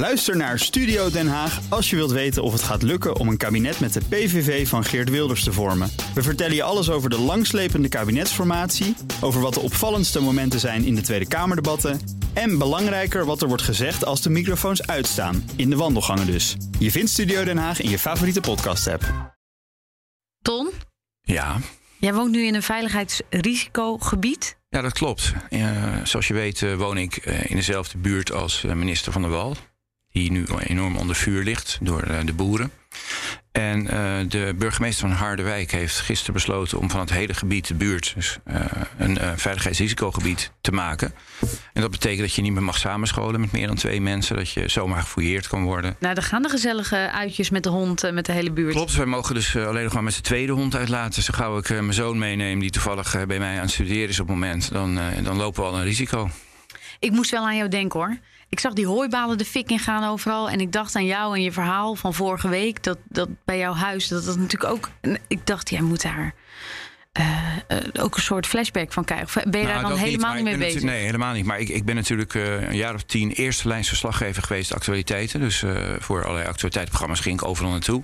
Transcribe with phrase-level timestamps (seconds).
[0.00, 3.36] Luister naar Studio Den Haag als je wilt weten of het gaat lukken om een
[3.36, 5.90] kabinet met de PVV van Geert Wilders te vormen.
[6.14, 10.94] We vertellen je alles over de langslepende kabinetsformatie, over wat de opvallendste momenten zijn in
[10.94, 12.00] de Tweede Kamerdebatten
[12.32, 16.56] en belangrijker wat er wordt gezegd als de microfoons uitstaan, in de wandelgangen dus.
[16.78, 19.34] Je vindt Studio Den Haag in je favoriete podcast-app.
[20.42, 20.70] Ton,
[21.20, 21.56] Ja,
[21.98, 24.58] jij woont nu in een veiligheidsrisicogebied.
[24.68, 25.32] ja dat klopt.
[25.50, 29.22] Eh, zoals je weet eh, woon ik eh, in dezelfde buurt als eh, minister Van
[29.22, 29.56] der Wal.
[30.12, 32.72] Die nu enorm onder vuur ligt door eh, de boeren.
[33.52, 37.74] En eh, de burgemeester van Harderwijk heeft gisteren besloten om van het hele gebied, de
[37.74, 38.60] buurt, dus, eh,
[38.98, 41.14] een veiligheidsrisicogebied te maken.
[41.72, 44.36] En dat betekent dat je niet meer mag samenscholen met meer dan twee mensen.
[44.36, 45.96] Dat je zomaar gefouilleerd kan worden.
[45.98, 48.74] Nou, er gaan de gezellige uitjes met de hond, met de hele buurt.
[48.74, 51.22] Klopt, wij mogen dus alleen nog maar met z'n tweede hond uitlaten.
[51.22, 54.26] Zo gauw ik mijn zoon meeneem, die toevallig bij mij aan het studeren is op
[54.26, 56.30] het moment, dan, dan lopen we al een risico.
[56.98, 58.18] Ik moest wel aan jou denken hoor.
[58.50, 60.50] Ik zag die hooibalen de fik in gaan overal.
[60.50, 62.82] En ik dacht aan jou en je verhaal van vorige week.
[62.82, 64.90] Dat, dat bij jouw huis, dat dat natuurlijk ook...
[65.28, 66.34] Ik dacht, jij moet daar
[67.12, 69.50] eh, eh, ook een soort flashback van krijgen.
[69.50, 70.82] Ben je daar Nou, dan dat helemaal niet mee bezig?
[70.82, 71.44] Nee, helemaal niet.
[71.44, 75.40] Maar ik, ik ben natuurlijk eh, een jaar of tien eerste lijns verslaggever geweest, actualiteiten.
[75.40, 75.64] Dus
[75.98, 78.02] voor allerlei actualiteitsprogramma's ging ik overal naartoe.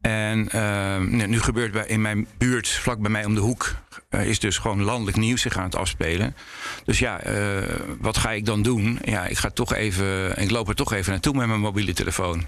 [0.00, 3.74] En eh, nu nu gebeurt bij, in mijn buurt, vlak bij mij om de hoek,
[4.08, 6.36] eh, is dus gewoon landelijk nieuws zich aan het afspelen.
[6.84, 7.62] Dus ja, eh,
[8.00, 8.98] wat ga ik dan doen?
[9.04, 12.46] Ja, ik ga toch even, ik loop er toch even naartoe met mijn mobiele telefoon.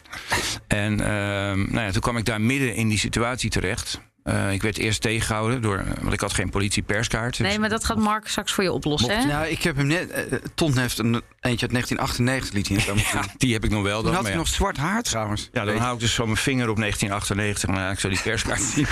[0.67, 1.06] En eh,
[1.53, 4.01] nou ja, toen kwam ik daar midden in die situatie terecht.
[4.27, 7.38] Eh, ik werd eerst tegengehouden door, want ik had geen politie-perskaart.
[7.38, 9.18] Nee, maar dat gaat Mark straks voor je oplossen.
[9.18, 9.24] Hè?
[9.24, 10.10] Nou, ik heb hem net.
[10.10, 13.94] eh, Ton heeft een eentje uit 1998 liet hij Ja, die heb ik nog wel.
[13.96, 14.38] Toen Dan, had hij ja.
[14.38, 15.48] nog zwart haar trouwens.
[15.52, 17.68] Ja, dan hou ik dus zo mijn vinger op 1998.
[17.68, 18.86] Maar ja, ik zou die perskaart zien.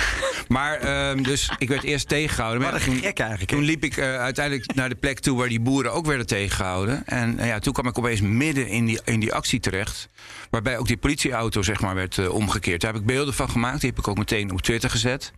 [0.47, 2.61] Maar ehm, dus ik werd eerst tegengehouden.
[2.61, 3.51] Maar toen, gek eigenlijk.
[3.51, 7.05] toen liep ik uiteindelijk naar de plek toe waar die boeren ook werden tegengehouden.
[7.05, 10.07] En ja, toen kwam ik opeens midden in die, in die actie terecht.
[10.55, 12.81] Waarbij ook die politieauto zeg maar, werd eh, omgekeerd.
[12.81, 13.79] Daar heb ik beelden van gemaakt.
[13.81, 15.31] Die heb ik ook meteen op Twitter gezet.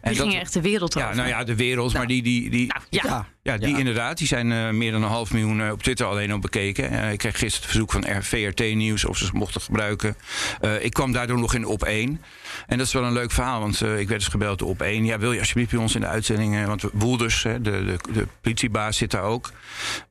[0.00, 1.16] En Die dat- ging echt de wereld ja, over.
[1.16, 1.92] nou ja, de wereld.
[1.92, 3.02] maar die, die, die, Nou, ja.
[3.04, 3.26] Ja.
[3.42, 3.78] ja, die Ja.
[3.78, 4.18] inderdaad.
[4.18, 6.90] Die zijn eh, meer dan een half miljoen eh, op Twitter alleen al bekeken.
[6.90, 10.16] Eh, ik kreeg gisteren het verzoek van VRT Nieuws of ze ze mochten gebruiken.
[10.60, 12.20] Eh, ik kwam daardoor nog in op 1.
[12.66, 15.04] En dat is wel een leuk verhaal, want eh, ik werd dus gebeld op 1.
[15.04, 16.56] Ja, wil je alsjeblieft bij ons in de uitzending?
[16.56, 19.50] eh, want Woelders, hè, de, de, de politiebaas, zit daar ook.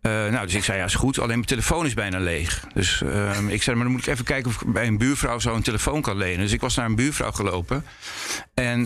[0.01, 1.19] Eh, nou, dus ik zei, ja, is goed.
[1.19, 2.63] Alleen mijn telefoon is bijna leeg.
[2.73, 5.39] Dus eh, ik zei, maar dan moet ik even kijken of ik bij een buurvrouw
[5.39, 6.39] zo een telefoon kan lenen.
[6.39, 7.85] Dus ik was naar een buurvrouw gelopen.
[8.53, 8.79] En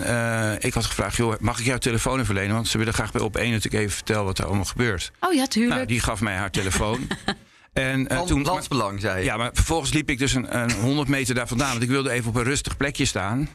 [0.59, 2.53] ik had gevraagd, joh, mag ik jouw telefoon even lenen?
[2.56, 5.12] Want ze willen graag bij op 1 dat ik even vertel wat er allemaal gebeurt.
[5.19, 5.75] Oh ja, tuurlijk.
[5.75, 7.08] Nou, die gaf mij haar telefoon.
[7.74, 8.44] en eh, Van toen.
[8.44, 9.24] landsbelang, zei je.
[9.24, 11.69] Ja, maar vervolgens liep ik dus een, een 100 meter daar vandaan.
[11.69, 13.50] Want ik wilde even op een rustig plekje staan.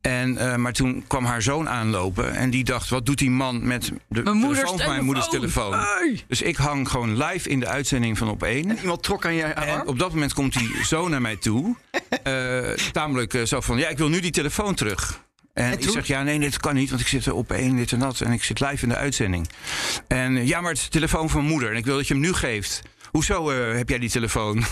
[0.00, 2.34] En, eh, maar toen kwam haar zoon aanlopen.
[2.34, 5.28] En die dacht, wat doet die man met de Mijn moeders telefoon van mijn moeders
[5.28, 5.86] telefoon.
[6.28, 8.78] Dus ik hang gewoon live in de uitzending van op 1.
[8.80, 9.88] Iemand trok aan je En arm.
[9.88, 11.76] op dat moment komt die zo naar mij toe.
[12.22, 15.20] eh, tamelijk zo van, ja, ik wil nu die telefoon terug.
[15.52, 15.92] En, ik toen?
[15.92, 18.20] zeg, ja, nee, dit kan niet, want ik zit er op één, dit en dat.
[18.20, 19.48] En ik zit live in de uitzending.
[20.08, 21.70] En ja, maar het is de telefoon van mijn moeder.
[21.70, 22.82] En ik wil dat je hem nu geeft.
[23.12, 24.62] Hoezo eh, heb jij die telefoon?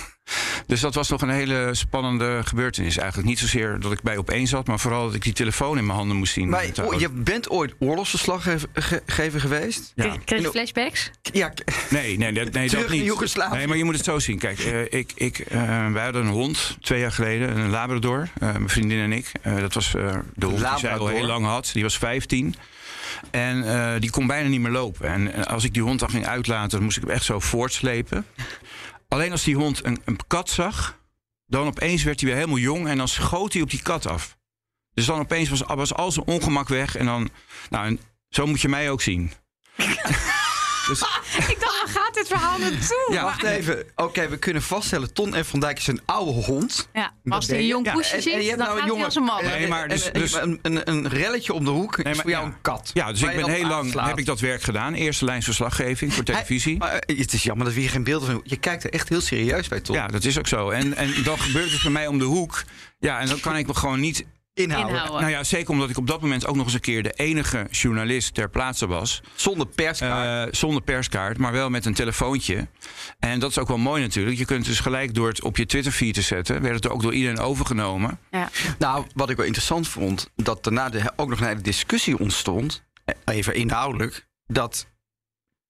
[0.66, 2.96] Dus dat was nog een hele spannende gebeurtenis.
[2.96, 5.78] Eigenlijk niet zozeer dat ik bij op één zat, maar vooral dat ik die telefoon
[5.78, 6.48] in mijn handen moest zien.
[6.48, 9.92] Maar oh, je bent ooit oorlogsverslaggever ge- gever geweest?
[9.94, 10.16] Ja.
[10.24, 11.10] Kreeg- je flashbacks?
[11.32, 11.52] Ja,
[11.90, 13.04] Nee, nee, nee, nee Terug dat niet.
[13.04, 13.56] Joegoslavië.
[13.56, 14.38] Nee, maar je moet het zo zien.
[14.38, 18.52] Kijk, eh, ik, ik, eh, wij hadden een hond twee jaar geleden, een Labrador, eh,
[18.52, 19.32] mijn vriendin en ik.
[19.42, 21.70] Eh, dat was eh, de hond die zij al heel lang had.
[21.72, 22.54] Die was 15.
[23.30, 25.08] En eh, die kon bijna niet meer lopen.
[25.08, 27.40] En eh, als ik die hond dan ging uitlaten, dan moest ik hem echt zo
[27.40, 28.26] voortslepen.
[29.08, 30.98] Alleen als die hond een, een kat zag,
[31.46, 34.38] dan opeens werd hij weer helemaal jong en dan schoot hij op die kat af.
[34.94, 36.96] Dus dan opeens was, was al zijn ongemak weg.
[36.96, 37.30] En dan,
[37.70, 39.32] nou, en zo moet je mij ook zien.
[40.88, 41.00] dus,
[41.48, 41.69] Ik dacht,
[42.14, 43.08] gaat dit verhaal naartoe?
[43.10, 43.84] Ja, wacht even.
[43.96, 45.46] Oké, we kunnen vaststellen, Ton F.
[45.48, 46.88] van Dijk is een oude hond.
[46.92, 47.68] Ja, maar als hij een je?
[47.68, 49.44] jong Ja, poesje En- ziet, en je hebt dan nou een jongen- als een man.
[49.44, 52.30] Nee, maar dus- en, dus- een, een, een relletje om de hoek is maar- voor
[52.30, 52.52] jou ja.
[52.52, 52.90] een kat.
[52.94, 54.06] Ja, dus ik ben heel lang aanslaat.
[54.08, 54.94] heb ik dat werk gedaan.
[54.94, 56.76] Eerste lijn verslaggeving voor televisie.
[56.78, 58.90] Hij- maar, eh, het is jammer dat we hier geen beelden van Je kijkt er
[58.90, 59.96] echt heel serieus bij, Ton.
[59.96, 60.70] ja, dat is ook zo.
[60.70, 62.62] En, en dan gebeurt het bij mij om de hoek.
[62.98, 64.24] Ja, en dan kan ik me gewoon niet.
[64.54, 64.90] Inhouden.
[64.90, 65.20] Inhouden.
[65.20, 67.66] Nou ja, zeker omdat ik op dat moment ook nog eens een keer de enige
[67.70, 69.20] journalist ter plaatse was.
[69.34, 70.48] Zonder perskaart.
[70.48, 72.68] Eh, zonder perskaart, maar wel met een telefoontje.
[73.18, 74.38] En dat is ook wel mooi natuurlijk.
[74.38, 76.62] Je kunt dus gelijk door het op je Twitter-feed te zetten.
[76.62, 78.18] werd het ook door iedereen overgenomen.
[78.30, 78.50] Ja.
[78.78, 82.84] Nou, wat ik wel interessant vond, dat daarna de, ook nog een hele discussie ontstond,
[83.04, 84.86] eh, even inhoudelijk, dat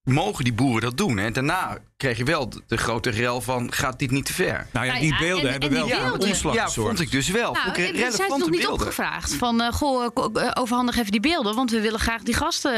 [0.03, 1.19] mogen die boeren dat doen.
[1.19, 4.67] En daarna kreeg je wel de, grote rel van, gaat dit niet te ver?
[4.73, 6.29] Nou ja, Nou die beelden en- hebben en wel beelden.
[6.29, 7.53] omslag Ja, vond ik dus wel.
[7.53, 8.71] Nou, ik zijn ze nog niet beelden.
[8.73, 9.35] opgevraagd?
[9.35, 11.55] Van, eh, goh, eh, eh, overhandig even die beelden.
[11.55, 12.73] Want we willen graag die gasten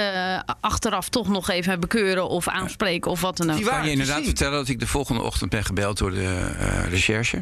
[0.61, 3.55] achteraf toch nog even bekeuren of aanspreken of wat dan ook.
[3.57, 4.27] Die kan waren je inderdaad zien.
[4.27, 7.39] vertellen dat ik de volgende ochtend ben gebeld door de eh, recherche.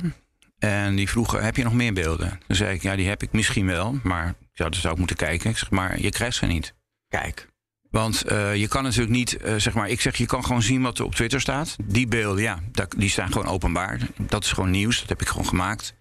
[0.59, 2.41] En die vroegen, heb je nog meer beelden?
[2.47, 3.99] Toen zei ik, ja, die heb ik misschien wel.
[4.03, 5.51] Maar ja, dan zou ik moeten kijken.
[5.51, 6.75] Ik zeg, maar je krijgt ze niet.
[7.09, 7.49] Kijk,
[7.91, 10.83] Want eh, je kan natuurlijk niet, eh, zeg maar, ik zeg, je kan gewoon zien
[10.83, 11.77] wat er op Twitter staat.
[11.85, 12.59] Die beelden, ja,
[12.97, 13.99] die staan gewoon openbaar.
[14.17, 15.95] Dat is gewoon nieuws, dat heb ik gewoon gemaakt.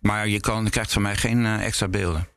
[0.00, 2.28] Maar je, kan, je krijgt van mij geen eh, extra beelden.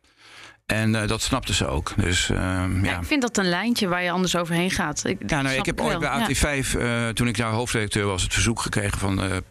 [0.66, 1.94] En dat snapten ze ook.
[1.98, 2.98] Dus Ja, ja.
[3.00, 5.06] ik vind dat een lijntje waar je anders overheen gaat.
[5.06, 6.28] Ik, Ja, nou, ik heb ooit bij Ja.
[6.28, 9.44] AT5, eh, toen ik daar hoofdredacteur was, het verzoek gekregen van de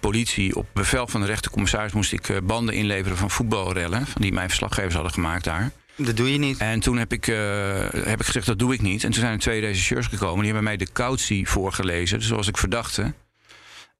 [0.00, 0.56] politie.
[0.56, 4.06] Op bevel van de rechtercommissaris moest ik banden inleveren van voetbalrellen.
[4.06, 5.70] Van die mijn verslaggevers hadden gemaakt daar.
[5.98, 6.58] Dat doe je niet.
[6.58, 9.04] En toen heb ik, eh, heb ik gezegd, dat doe ik niet.
[9.04, 10.36] En toen zijn er twee regisseurs gekomen.
[10.36, 13.14] Die hebben mij de cautie voorgelezen, zoals ik verdachte.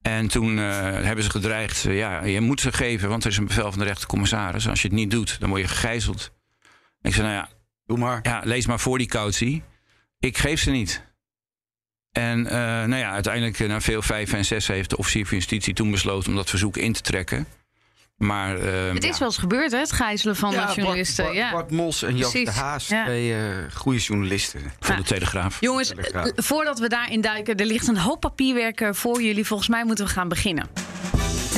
[0.02, 3.36] En toen eh, hebben ze gedreigd, eh, ja, je moet ze geven, want er is
[3.36, 4.68] een bevel van de rechtercommissaris.
[4.68, 6.32] Als je het niet doet, dan word je gegijzeld.
[7.00, 7.48] Ik zei, nou ja,
[7.86, 8.18] Doe maar.
[8.22, 9.62] ja, lees maar voor die cautie.
[10.18, 11.06] Ik geef ze niet.
[12.12, 15.90] En nou ja, uiteindelijk na veel vijf en zes heeft de officier van justitie toen
[15.90, 17.46] besloten om dat verzoek in te trekken.
[18.18, 21.24] Maar eh, Het ja, is wel eens gebeurd, hè, het gijzelen van Ja, Bart- journalisten.
[21.24, 21.50] Bart, ja.
[21.52, 22.50] Bart Mos en Jas de.
[22.50, 23.04] Haas, Ja.
[23.04, 23.40] twee eh,
[23.74, 24.60] goede journalisten.
[24.80, 25.60] van de Telegraaf.
[25.60, 26.26] Jongens, Telegraaf.
[26.26, 29.46] eh, voordat we daarin duiken, er ligt een hoop papierwerk eh, voor jullie.
[29.46, 30.68] Volgens mij moeten we gaan beginnen.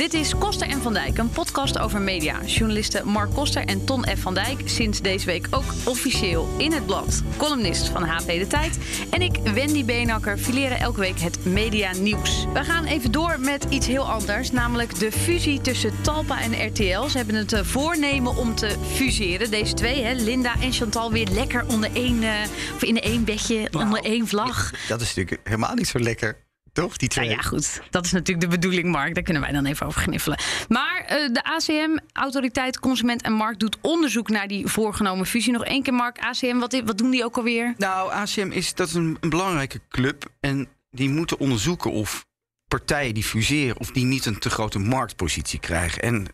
[0.01, 2.43] Dit is Koster en Van Dijk, een podcast over media.
[2.45, 4.19] Journalisten Mark Koster en Ton F.
[4.19, 7.21] Van Dijk, sinds deze week ook officieel in het blad.
[7.37, 8.77] Columnist van HP De Tijd.
[9.09, 12.45] En ik, Wendy Beenakker, fileren elke week het media nieuws.
[12.53, 17.07] We gaan even door met iets heel anders, namelijk de fusie tussen Talpa en RTL.
[17.07, 19.51] Ze hebben het eh, voornemen om te fuseren.
[19.51, 22.29] Deze twee, hè, Linda en Chantal, weer lekker onder één, eh,
[22.75, 24.71] of in één bedje, onder één vlag.
[24.87, 26.37] Dat is natuurlijk helemaal niet zo lekker,
[26.73, 26.97] toch?
[26.97, 27.25] Die twee.
[27.25, 27.81] Nou ja, goed.
[27.89, 29.13] Dat is natuurlijk de bedoeling, Mark.
[29.13, 30.39] Daar kunnen wij dan even over gniffelen.
[30.67, 35.53] Maar eh, de ACM, Autoriteit Consument en Markt, doet onderzoek naar die voorgenomen fusie.
[35.53, 36.19] Nog één keer, Mark.
[36.19, 37.73] ACM, wat, wat doen die ook alweer?
[37.77, 40.25] Nou, ACM is, dat is een, een belangrijke club.
[40.39, 42.25] En die moeten onderzoeken of
[42.67, 43.79] partijen die fuseren...
[43.79, 46.01] of die niet een te grote marktpositie krijgen.
[46.01, 46.27] En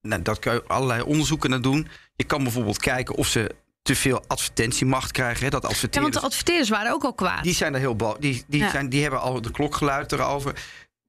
[0.00, 1.88] nou, dat kan je allerlei onderzoeken naar doen.
[2.16, 3.54] Je kan bijvoorbeeld kijken of ze
[3.88, 5.44] te veel advertentiemacht krijgen.
[5.44, 6.12] Hè, dat Ja, adverteerders...
[6.12, 7.42] want de adverteerders waren ook al kwaad.
[7.42, 8.70] Die zijn er heel bo- die, die, Ja.
[8.70, 10.54] zijn, die hebben al de klok geluid erover.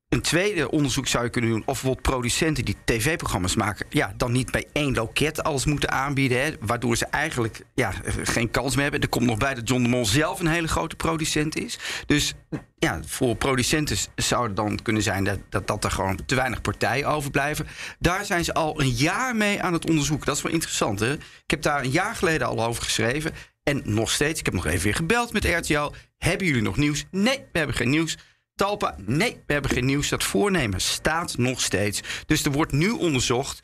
[0.10, 4.32] Een tweede onderzoek zou je kunnen doen of bijvoorbeeld producenten die tv-programma's maken, ja, dan
[4.32, 8.84] niet bij één loket alles moeten aanbieden, hè, waardoor ze eigenlijk ja, geen kans meer
[8.84, 9.02] hebben.
[9.02, 11.80] Er komt nog bij dat John de Mol zelf een hele grote producent is.
[12.06, 12.34] Dus
[12.78, 16.62] ja, voor producenten zou het dan kunnen zijn dat, dat, dat er gewoon te weinig
[16.62, 17.68] partijen overblijven.
[18.00, 20.26] Daar zijn ze al een jaar mee aan het onderzoeken.
[20.26, 21.00] Dat is wel interessant.
[21.00, 21.14] Hè?
[21.14, 23.32] Ik heb daar een jaar geleden al over geschreven.
[23.64, 25.92] En nog steeds, ik heb nog even weer gebeld met RTL.
[26.18, 27.06] Hebben jullie nog nieuws?
[27.12, 28.18] Nee, we hebben geen nieuws.
[28.60, 30.10] Talpa, nee, we hebben geen nieuws.
[30.10, 32.02] Dat voornemen staat nog steeds.
[32.26, 33.60] Dus er wordt nu onderzocht.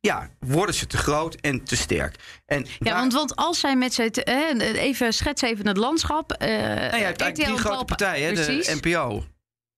[0.00, 2.16] Ja, worden ze te groot en te sterk?
[2.46, 4.10] En Ja, want, want als zij met z'n...
[4.60, 6.32] even schets even het landschap.
[6.32, 8.34] eh Nou, je hebt eigenlijk RTL drie en grote partijen.
[8.34, 9.24] De NPO,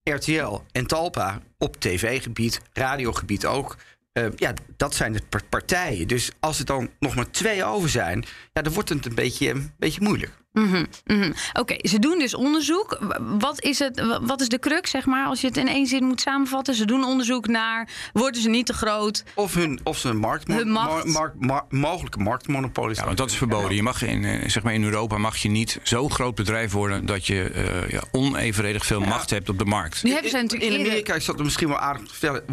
[0.03, 3.77] RTL en Talpa op tv-gebied, radiogebied ook.
[4.13, 6.09] Eh, ja, dat zijn de par- partijen.
[6.09, 9.51] Dus als er dan nog maar twee over zijn, ja, dan wordt het een beetje,
[9.51, 10.33] een beetje moeilijk.
[10.53, 11.33] Mhm, mhm.
[11.53, 12.99] Oké, ze doen dus onderzoek.
[13.39, 16.05] Wat is, het, wat is de crux, zeg maar, als je het in één zin
[16.05, 16.75] moet samenvatten?
[16.75, 19.25] Ze doen onderzoek naar, worden ze niet te groot?
[19.35, 21.71] Of, hun, of ze een markt, Hun macht.
[21.71, 23.75] mogelijke marktmonopolie Ja, want dat is verboden.
[23.75, 27.07] Je mag in, eh, zeg maar in Europa mag je niet zo'n groot bedrijf worden
[27.07, 30.03] dat je eh, ja, onevenredig veel macht hebt op de markt.
[30.03, 32.45] Nu hebben ze natuurlijk In Amerika is dat misschien wel aardig te vertellen.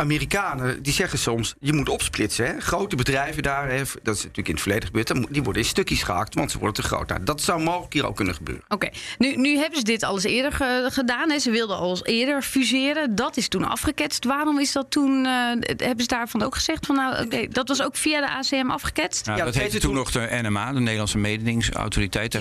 [0.00, 2.46] Amerikanen die zeggen soms, je moet opsplitsen.
[2.46, 2.60] Hè?
[2.60, 5.32] Grote bedrijven daar, hè, dat is natuurlijk in het verleden gebeurd...
[5.32, 7.08] die worden in stukjes gehakt, want ze worden te groot.
[7.08, 8.64] Nou, dat zou mogelijk hier ook kunnen gebeuren.
[8.68, 11.30] Oké, nu, nu hebben ze dit al eens eerder ge- gedaan.
[11.30, 11.38] Hè.
[11.38, 13.14] Ze wilden al eerder fuseren.
[13.14, 14.24] Dat is toen afgeketst.
[14.24, 15.26] Waarom is dat toen...
[15.26, 15.32] eh,
[15.76, 16.94] hebben ze daarvan ook gezegd van...
[16.96, 19.26] nou, oké, dat was ook via de ACM afgeketst?
[19.26, 21.18] Nou, Ja, dat dat heette toen nog de NMA, de Nederlandse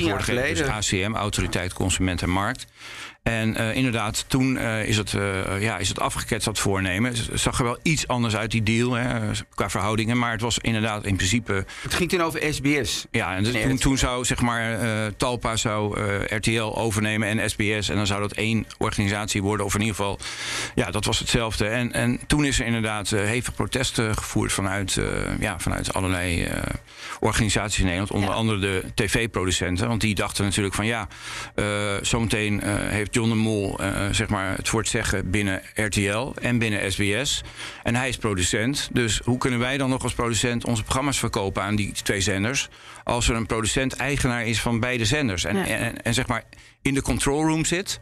[0.01, 2.65] jaar Tegenwoordig dus ACM, Autoriteit Consument en Markt.
[3.29, 7.11] En eh, inderdaad, toen eh, is, het, eh, ja, is het afgeketst, dat voornemen.
[7.11, 10.17] Het zag er wel iets anders uit, die deal, hè, qua verhoudingen.
[10.17, 11.65] Maar het was inderdaad in principe...
[11.81, 13.05] Het ging toen over SBS.
[13.11, 14.77] Ja, en dus toen, toen zou zeg maar
[15.17, 15.99] Talpa zou
[16.35, 17.89] RTL overnemen en SBS.
[17.89, 19.65] En dan zou dat één organisatie worden.
[19.65, 20.19] Of in ieder geval,
[20.75, 21.65] ja, dat was hetzelfde.
[21.67, 25.01] En, en toen is er inderdaad hevig protest gevoerd vanuit,
[25.39, 26.47] ja, vanuit allerlei
[27.19, 28.11] organisaties in Nederland.
[28.11, 28.35] Onder Ja.
[28.35, 29.87] andere de tv-producenten.
[29.87, 31.07] Want die dachten natuurlijk van ja,
[32.01, 36.57] zometeen heeft John de Mol uh, zeg maar het voor het zeggen binnen RTL en
[36.57, 37.41] binnen SBS.
[37.83, 38.89] En hij is producent.
[38.91, 42.69] Dus hoe kunnen wij dan nog als producent onze programma's verkopen aan die twee zenders?
[43.03, 45.43] Als er een producent eigenaar is van beide zenders.
[45.43, 46.43] En, en, en zeg maar
[46.81, 47.99] in de control room zit,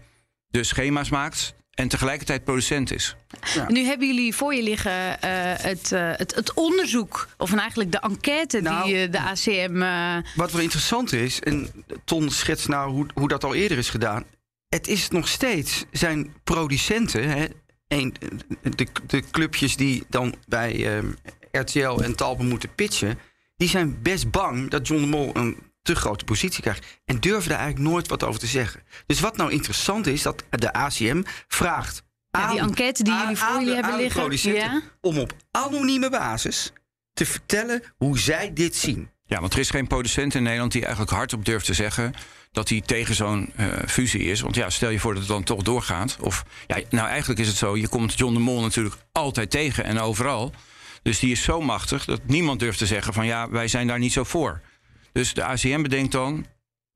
[0.50, 3.16] dus schema's maakt en tegelijkertijd producent is.
[3.54, 3.66] Ja.
[3.68, 5.18] Nu hebben jullie voor je liggen uh,
[5.58, 10.22] het, uh, het, het, onderzoek, of eigenlijk de enquête nou, die uh, de ACM.
[10.36, 14.24] Wat wel interessant is, en Ton schetst nou hoe, hoe dat al eerder is gedaan.
[14.70, 17.46] Het is nog steeds zijn producenten, hè,
[17.88, 18.16] een,
[18.62, 21.04] de, de clubjes die dan bij
[21.52, 23.20] RTL en Talpen moeten pitchen,
[23.56, 27.02] die zijn best bang dat John de Mol een te grote positie krijgt.
[27.06, 28.84] En durven daar eigenlijk nooit wat over te zeggen.
[29.06, 32.04] Dus wat nou interessant is, dat de ACM vraagt.
[32.30, 34.22] Ja, aan, die enquête die jullie voor jullie hebben de liggen.
[34.22, 34.82] producenten Ja?
[35.02, 36.72] Om op anonieme basis
[37.14, 39.10] te vertellen hoe zij dit zien.
[39.26, 42.14] Ja, want er is geen producent in Nederland die eigenlijk hardop durft te zeggen
[42.58, 44.42] dat hij tegen zo'n uh, fusie is.
[44.42, 46.18] Want ja, stel je voor dat het dan toch doorgaat.
[46.20, 49.84] Of ja, nou eigenlijk is het zo, je komt John de Mol natuurlijk altijd tegen
[49.84, 50.54] en overal.
[51.02, 54.00] Dus die is zo machtig dat niemand durft te zeggen van ja, wij zijn daar
[54.00, 54.62] niet zo voor.
[55.12, 56.46] Dus de ACM bedenkt dan,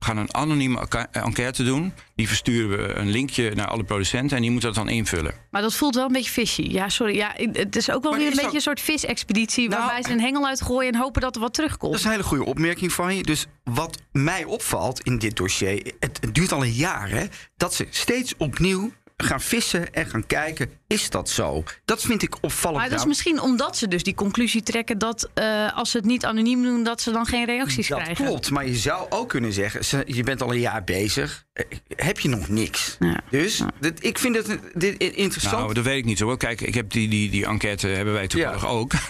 [0.01, 1.93] we gaan een anonieme enquête doen.
[2.15, 5.33] Die versturen we een linkje naar alle producenten en die moeten dat dan invullen.
[5.51, 6.61] Maar dat voelt wel een beetje fishy.
[6.61, 7.15] Ja, sorry.
[7.15, 9.69] Ja, het is ook wel Maar weer een beetje een soort visexpeditie...
[9.69, 11.91] Nou, waarbij ze een hengel uitgooien en hopen dat er wat terugkomt.
[11.91, 13.23] Dat is een hele goede opmerking van je.
[13.23, 17.25] Dus wat mij opvalt in dit dossier, het, het duurt al een jaar, hè,
[17.57, 18.91] dat ze steeds opnieuw
[19.23, 21.63] gaan vissen en gaan kijken, is dat zo?
[21.85, 22.79] Dat vind ik opvallend.
[22.79, 24.97] Maar dat is Nou, misschien omdat ze dus die conclusie trekken...
[24.97, 28.25] dat eh, als ze het niet anoniem doen, dat ze dan geen reacties dat krijgen.
[28.25, 31.65] klopt, maar je zou ook kunnen zeggen, ze- je bent al een jaar bezig, eh,
[31.95, 32.95] heb je nog niks.
[32.99, 33.19] Ja.
[33.29, 35.61] Dus dit, ik vind het dit interessant.
[35.61, 36.25] Nou, dat weet ik niet zo.
[36.25, 36.37] hoor.
[36.37, 38.67] Kijk, ik heb die, die, die enquête hebben wij toevallig Ja.
[38.67, 38.91] ook.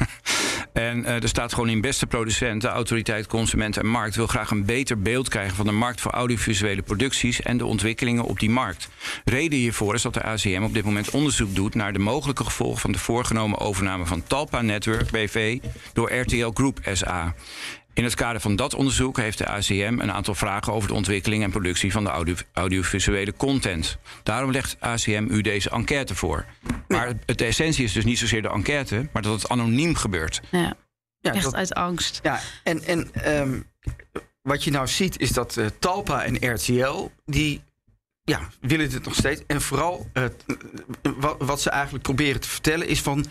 [0.74, 4.52] en eh, er staat gewoon in beste producent, de autoriteit, consument en markt wil graag
[4.52, 8.50] een beter beeld krijgen van de markt voor audiovisuele producties en de ontwikkelingen op die
[8.50, 8.90] markt.
[9.26, 12.82] Reden hiervoor is dat de ACM op dit moment onderzoek doet naar de mogelijke gevolgen
[12.82, 15.60] van de voorgenomen overname van Talpa Network BV
[15.94, 17.34] door RTL Group SA.
[17.94, 21.44] In het kader van dat onderzoek heeft de ACM een aantal vragen over de ontwikkeling
[21.44, 23.98] en productie van de audio- audiovisuele content.
[24.24, 26.46] Daarom legt ACM u deze enquête voor.
[26.88, 30.42] Maar het, de essentie is dus niet zozeer de enquête, maar dat het anoniem gebeurt.
[30.52, 30.74] Ja,
[31.20, 32.20] ja, echt dat- uit angst.
[32.24, 33.60] Ja, en, en ehm,
[34.42, 37.62] wat je nou ziet is dat eh, Talpa en RTL, die
[38.24, 39.42] ja, willen dit nog steeds.
[39.48, 40.26] En vooral eh,
[41.18, 43.26] wat, wat ze eigenlijk proberen te vertellen is van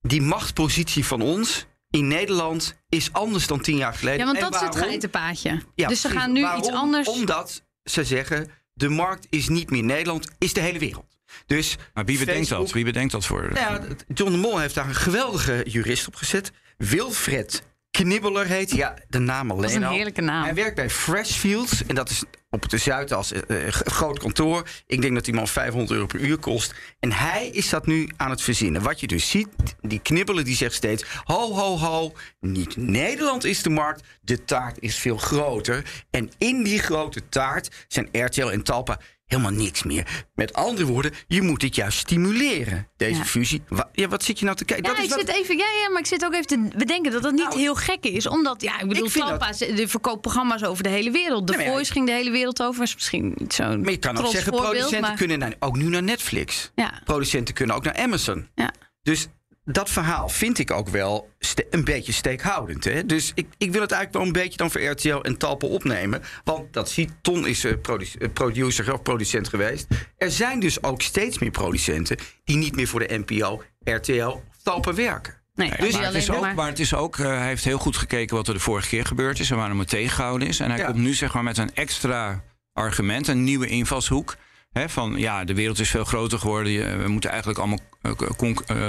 [0.00, 4.18] die machtspositie van ons in Nederland is anders dan tien jaar geleden.
[4.18, 5.62] Ja, want En dat is het geitenpaadje.
[5.74, 6.60] Ja, dus ze gaan nu Waarom?
[6.60, 7.08] iets anders...
[7.08, 11.16] Omdat ze zeggen, de markt is niet meer Nederland, is de hele wereld.
[11.46, 12.74] Dus Maar wie bedenkt Facebook- dat?
[12.74, 13.50] Wie bedenkt dat voor?
[13.52, 13.80] nou ja,
[14.14, 16.52] John de Mol heeft daar een geweldige jurist op gezet.
[16.76, 18.70] Wilfred Knibbeler heet.
[18.70, 19.92] Ja, de naam alleen Dat is een al.
[19.92, 20.44] heerlijke naam.
[20.44, 21.86] Hij werkt bij Freshfields.
[21.86, 24.68] En dat is op de Zuidas eh, eh, groot kantoor.
[24.86, 26.74] Ik denk dat die man 500 euro per uur kost.
[27.00, 28.82] En hij is dat nu aan het verzinnen.
[28.82, 29.48] Wat je dus ziet,
[29.80, 31.04] die knibbelen die zegt steeds...
[31.24, 34.06] ho, ho, ho, niet Nederland is de markt.
[34.20, 36.04] De taart is veel groter.
[36.10, 38.98] En in die grote taart zijn RTL en Talpa
[39.32, 40.24] helemaal niks meer.
[40.34, 43.24] Met andere woorden, je moet het juist stimuleren, deze Ja.
[43.24, 43.62] fusie.
[43.68, 44.86] Wa- ja, wat zit je nou te kijken?
[44.86, 46.68] Ja, dat is ik wat- zit even, ja, ja, maar ik zit ook even te
[46.76, 48.26] bedenken dat dat niet Nou, heel gek is.
[48.26, 49.10] Omdat, ja, ik bedoel, ik
[49.54, 51.46] ze- de verkoopt programma's over de hele wereld.
[51.46, 52.82] De Nee, ja, Voice ging de hele wereld over.
[52.82, 56.02] Is misschien zo'n Maar je kan ook zeggen, producenten maar- kunnen naar, ook nu naar
[56.02, 56.70] Netflix.
[56.74, 58.48] Ja, Producenten kunnen ook naar Amazon.
[58.54, 58.72] ja.
[59.02, 59.26] Dus
[59.64, 61.30] dat verhaal vind ik ook wel
[61.70, 62.84] een beetje steekhoudend.
[62.84, 63.06] Hè?
[63.06, 66.22] Dus ik, ik wil het eigenlijk wel een beetje dan voor RTL en Talpa opnemen.
[66.44, 69.86] Want dat ziet, Ton is eh, eh, producer of producent geweest.
[70.16, 74.42] Er zijn dus ook steeds meer producenten die niet meer voor de NPO, RTL of
[74.62, 75.40] Talpa werken.
[75.54, 76.54] Nee, Nee, dus maar, het is ook, maar.
[76.54, 79.04] maar het is ook, eh, hij heeft heel goed gekeken wat er de vorige keer
[79.06, 80.60] gebeurd is en waarom het tegengehouden is.
[80.60, 80.84] En hij Ja.
[80.86, 82.42] komt nu zeg maar met een extra
[82.72, 84.36] argument, een nieuwe invalshoek.
[84.72, 87.02] Hè, van ja, de wereld is veel groter geworden.
[87.02, 87.78] We moeten eigenlijk allemaal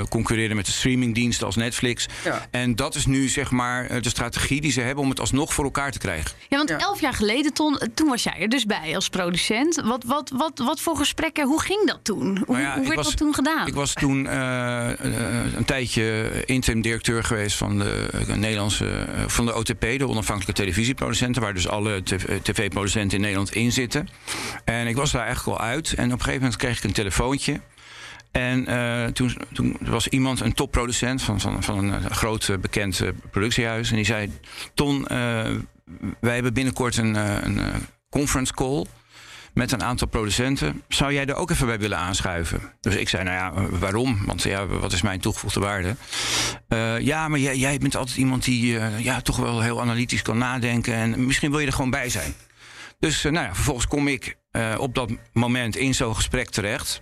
[0.10, 2.06] concurreren met de streamingdiensten als Netflix.
[2.24, 2.48] Ja.
[2.52, 5.54] En dat is nu zeg maar eh, de strategie die ze hebben om het alsnog
[5.54, 6.32] voor elkaar te krijgen.
[6.50, 6.78] Ja, want Ja.
[6.78, 9.82] elf jaar geleden, Ton, toen was jij er dus bij als producent.
[9.86, 12.38] Wat, wat, wat, wat voor gesprekken, hoe ging dat toen?
[12.46, 13.68] Hoe, Nou ja, hoe werd was- dat toen gedaan?
[13.68, 19.24] Ik was toen eh, eh, een tijdje interim directeur geweest van de eh, Nederlandse eh,
[19.28, 23.72] van de OTP, de onafhankelijke televisieproducenten, waar dus alle tv- eh, tv-producenten in Nederland in
[23.72, 24.10] zitten.
[24.66, 25.94] En ik was daar eigenlijk al uit.
[25.94, 27.60] En op een gegeven moment kreeg ik een telefoontje.
[28.34, 32.58] En eh, toen, toen was iemand, een topproducent van, van, van een eh, groot eh,
[32.58, 33.90] bekend eh, productiehuis.
[33.90, 34.32] En die zei:
[34.74, 35.06] Ton,
[36.20, 37.62] wij hebben binnenkort een, een
[38.10, 38.86] conference call
[39.54, 40.82] met een aantal producenten.
[40.88, 42.62] Zou jij er ook even bij willen aanschuiven?
[42.82, 44.26] Dus ik zei, nou ja, waarom?
[44.26, 45.96] Want ja, wat is mijn toegevoegde waarde?
[47.04, 50.94] Ja, maar jij, jij bent altijd iemand die ja, toch wel heel analytisch kan nadenken.
[50.94, 52.34] En misschien wil je er gewoon bij zijn.
[53.00, 54.38] Dus nou ja, vervolgens kom ik
[54.78, 57.02] op dat moment in zo'n gesprek terecht.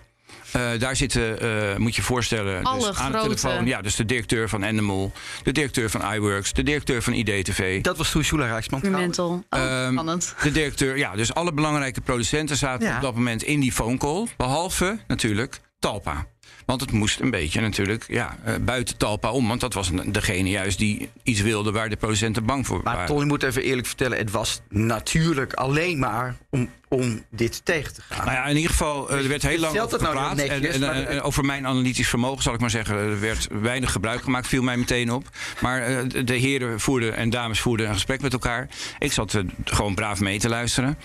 [0.56, 3.30] Uh, daar zitten, uh, moet je je voorstellen, Alle dus aan grote.
[3.30, 3.66] de telefoon.
[3.66, 5.12] Ja, dus de directeur van Animal,
[5.44, 7.82] de directeur van iWorks, de directeur van IDTV.
[7.82, 8.82] Dat was toen Shula Rijksman.
[8.92, 9.44] Mental.
[9.50, 10.36] Oh, Um, spannend.
[10.44, 12.96] de directeur, ja, dus alle belangrijke producenten zaten Ja.
[12.96, 14.28] op dat moment in die phone call.
[14.38, 16.26] Behalve natuurlijk Talpa.
[16.72, 19.48] Want het moest een beetje natuurlijk ja, eh, buiten Talpa om.
[19.48, 23.08] Want dat was degene juist die iets wilde waar de producenten bang voor Maar waren.
[23.10, 27.94] Ton, je moet even eerlijk vertellen, het was natuurlijk alleen maar om, om dit tegen
[27.94, 28.26] te gaan.
[28.26, 30.38] Nou ja, in ieder geval, eh, er werd heel lang Vertelt over nou gepraat.
[30.40, 32.96] heel netjes, en, en, maar- en over mijn analytisch vermogen, zal ik maar zeggen.
[32.96, 35.30] Er werd weinig gebruik gemaakt, viel mij meteen op.
[35.62, 38.68] Maar eh, de- heren voerden en dames voerden een gesprek met elkaar.
[39.00, 40.98] Ik zat eh, gewoon braaf mee te luisteren.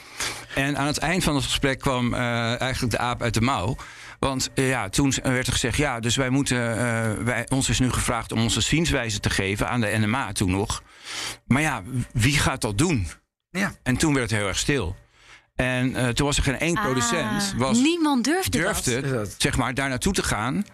[0.55, 3.77] En aan het eind van het gesprek kwam eh, eigenlijk de aap uit de mouw.
[4.19, 7.79] Want eh, ja, toen werd er gezegd, ja, dus wij moeten, eh, wij, ons is
[7.79, 10.83] nu gevraagd om onze zienswijze te geven aan de NMA toen nog.
[11.47, 11.83] Maar ja,
[12.13, 13.07] wie gaat dat doen?
[13.51, 13.73] ja.
[13.83, 14.97] En toen werd het heel erg stil.
[15.55, 17.53] En eh, toen was er geen één producent.
[17.53, 19.01] Ah, Was, niemand durfde, durfde.
[19.01, 19.35] Dat.
[19.39, 20.65] zeg maar, daar naartoe te gaan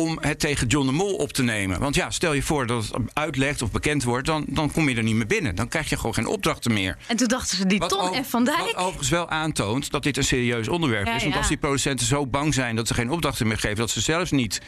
[0.00, 1.80] om het tegen John de Mol op te nemen.
[1.80, 4.26] Want ja, stel je voor dat het uitlegt of bekend wordt...
[4.26, 5.54] dan, dan kom je er niet meer binnen.
[5.54, 6.96] Dan krijg je gewoon geen opdrachten meer.
[7.06, 8.30] En toen dachten ze, die Ton F.
[8.30, 8.58] van Dijk.
[8.58, 11.20] wat overigens wel aantoont dat dit een serieus onderwerp Ja, is.
[11.20, 11.38] Want ja.
[11.38, 13.76] als die producenten zo bang zijn dat ze geen opdrachten meer geven...
[13.76, 14.60] dat ze zelfs niet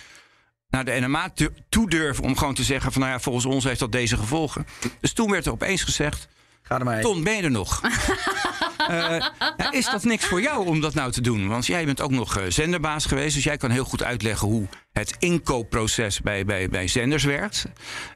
[0.68, 2.92] naar de NMA tu- toe durven om gewoon te zeggen...
[2.92, 4.66] van nou ja, volgens ons heeft dat deze gevolgen.
[5.00, 6.28] Dus toen werd er opeens gezegd...
[6.62, 7.00] Ga er maar.
[7.00, 7.80] Ton, ben je er nog?
[8.88, 11.48] Eh, ja, is dat niks voor jou om dat nou te doen?
[11.48, 13.34] Want jij bent ook nog eh, zenderbaas geweest.
[13.34, 17.64] Dus jij kan heel goed uitleggen hoe het inkoopproces bij, bij, bij zenders werkt.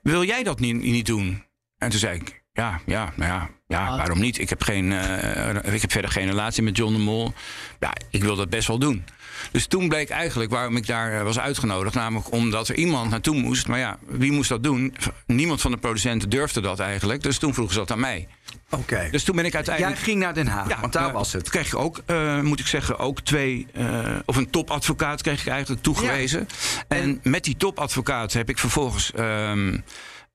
[0.02, 1.44] Wil jij dat niet, niet doen?
[1.78, 4.38] En toen zei ik, ja, ja, nou ja, ja waarom niet?
[4.38, 7.32] Ik heb, geen, eh, ik heb verder geen relatie met John de Mol.
[7.80, 9.04] Ja, ik wil dat best wel doen.
[9.52, 11.94] Dus toen bleek eigenlijk waarom ik daar eh, was uitgenodigd.
[11.94, 13.68] Namelijk omdat er iemand naartoe moest.
[13.68, 14.96] Maar ja, wie moest dat doen?
[15.26, 17.22] Niemand van de producenten durfde dat eigenlijk.
[17.22, 18.28] Dus toen vroegen ze dat aan mij.
[18.70, 19.08] Oké.
[19.10, 19.96] Dus toen ben ik uiteindelijk...
[19.96, 21.42] Jij ging naar Den Haag, want daar eh, was het.
[21.42, 23.66] Toen kreeg ik ook, eh, moet ik zeggen, ook twee...
[23.72, 26.48] eh, of een topadvocaat kreeg ik eigenlijk toegewezen.
[26.88, 29.12] En met die topadvocaat heb ik vervolgens...
[29.12, 29.78] ehm,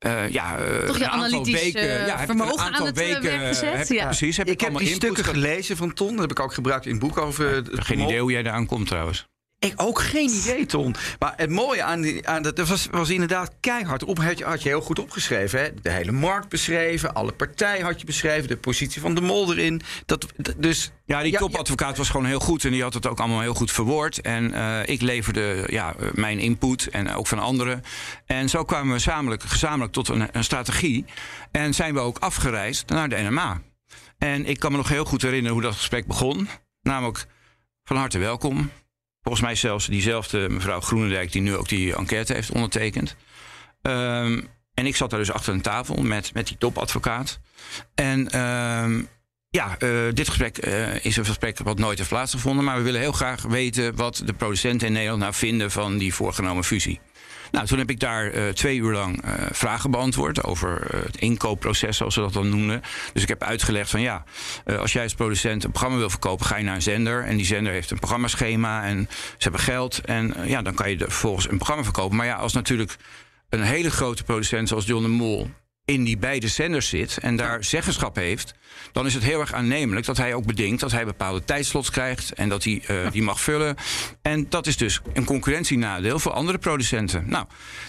[0.02, 2.86] eh, ja, eh, Toch je analytisch, weken, eh, ja, heb ik vermogen een aantal aan
[2.86, 3.78] het, eh, weken, werk gezet?
[3.78, 4.04] heb- Ja.
[4.06, 6.12] Precies, heb ik, ik heb allemaal die input stukken ge- gelezen van Ton.
[6.12, 7.58] Dat heb ik ook gebruikt in het boek over...
[7.58, 9.28] Ik heb geen idee hoe jij daar aan komt trouwens.
[9.66, 10.96] Ik ook geen idee, Ton.
[11.20, 14.18] Maar het mooie aan, die, aan dat, was, was inderdaad keihard op.
[14.18, 15.60] Had je, had je heel goed opgeschreven.
[15.60, 15.74] Hè?
[15.82, 17.14] De hele markt beschreven.
[17.14, 18.48] Alle partijen had je beschreven.
[18.48, 19.82] De positie van de mol erin.
[20.06, 20.26] Dat,
[20.58, 23.42] dus, Ja, die Ja, topadvocaat was gewoon heel goed en die had het ook allemaal
[23.42, 24.22] heel goed verwoord.
[24.22, 27.84] En eh, ik leverde ja, eh, mijn input en ook van anderen.
[28.26, 31.06] En zo kwamen we gezamenlijk, gezamenlijk tot een, een strategie.
[31.52, 33.62] En zijn we ook afgereisd naar de NMA.
[34.18, 36.50] En ik kan me nog heel goed herinneren hoe dat gesprek begon.
[36.82, 37.26] Namelijk,
[37.84, 38.70] van harte welkom.
[39.22, 41.32] Volgens mij zelfs diezelfde mevrouw Groenendijk...
[41.32, 43.16] die nu ook die enquête heeft ondertekend.
[43.82, 44.42] Ehm,
[44.74, 47.40] en ik zat daar dus achter een tafel met, met die topadvocaat.
[47.96, 49.02] En ehm,
[49.50, 52.64] ja, eh, dit gesprek eh, is een gesprek wat nooit heeft plaatsgevonden.
[52.64, 56.14] Maar we willen heel graag weten wat de producenten in Nederland nou vinden van die
[56.14, 57.00] voorgenomen fusie.
[57.52, 61.18] Nou, toen heb ik daar eh, twee uur lang eh, vragen beantwoord over eh, het
[61.18, 62.82] inkoopproces, zoals ze dat dan noemden.
[63.14, 64.24] Dus ik heb uitgelegd van ja,
[64.80, 67.24] als jij als producent een programma wil verkopen, ga je naar een zender.
[67.24, 70.00] En die zender heeft een programmaschema en ze hebben geld.
[70.00, 72.18] En ja, dan kan je er vervolgens een programma verkopen.
[72.18, 72.96] Maar ja, als natuurlijk
[73.50, 75.50] een hele grote producent zoals John de Mol
[75.92, 78.54] in die beide zenders zit en daar zeggenschap heeft,
[78.92, 82.34] dan is het heel erg aannemelijk dat hij ook bedenkt dat hij bepaalde tijdslots krijgt
[82.34, 83.76] en dat hij eh, die mag vullen.
[84.22, 87.24] En dat is dus een concurrentienadeel voor andere producenten.
[87.28, 87.46] Nou,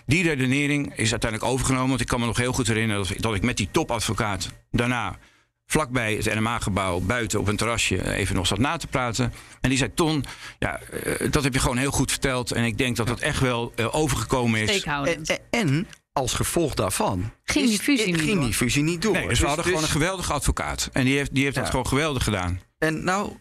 [0.06, 3.22] die redenering is uiteindelijk overgenomen, want ik kan me nog heel goed herinneren dat ik,
[3.22, 5.18] dat ik met die topadvocaat daarna
[5.66, 9.32] vlakbij het NMA-gebouw buiten op een terrasje even nog zat na te praten.
[9.60, 10.24] En die zei: Ton,
[10.58, 12.52] ja, eh, dat heb je gewoon heel goed verteld.
[12.52, 14.82] En ik denk dat dat echt wel eh, overgekomen is.
[14.82, 17.33] En, en als gevolg daarvan...
[17.44, 18.44] Ging die is- fusie niet ging door.
[18.44, 19.12] die fusie niet door.
[19.12, 20.88] Nee, dus we hadden gewoon een geweldige advocaat.
[20.92, 21.62] En die heeft, die heeft Ja.
[21.62, 22.61] dat gewoon geweldig gedaan.
[22.79, 23.37] En nou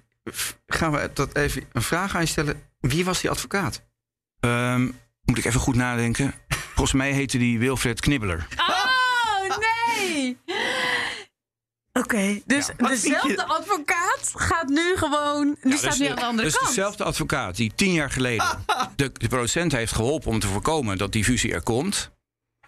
[0.68, 2.64] gaan we dat even een vraag aan je stellen.
[2.80, 3.82] Wie was die advocaat?
[4.40, 4.84] Ehm,
[5.24, 6.34] moet ik even goed nadenken.
[6.48, 8.48] Volgens mij heette die Wilfred Knibbeler.
[8.58, 10.38] Oh, nee!
[11.94, 15.58] Oké, dus dezelfde advocaat gaat nu gewoon...
[15.62, 16.68] Die Ja, staat dus nu de- aan de andere dus kant.
[16.68, 21.12] dezelfde advocaat die tien jaar geleden de, de producent heeft geholpen om te voorkomen dat
[21.12, 22.12] die fusie er komt.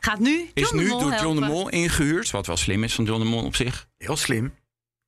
[0.06, 1.46] Gaat nu Is John de nu Mol door John de.
[1.46, 2.32] Mol ingehuurd.
[2.32, 3.88] Wat wel slim is van John de Mol op zich.
[3.98, 4.54] Heel slim.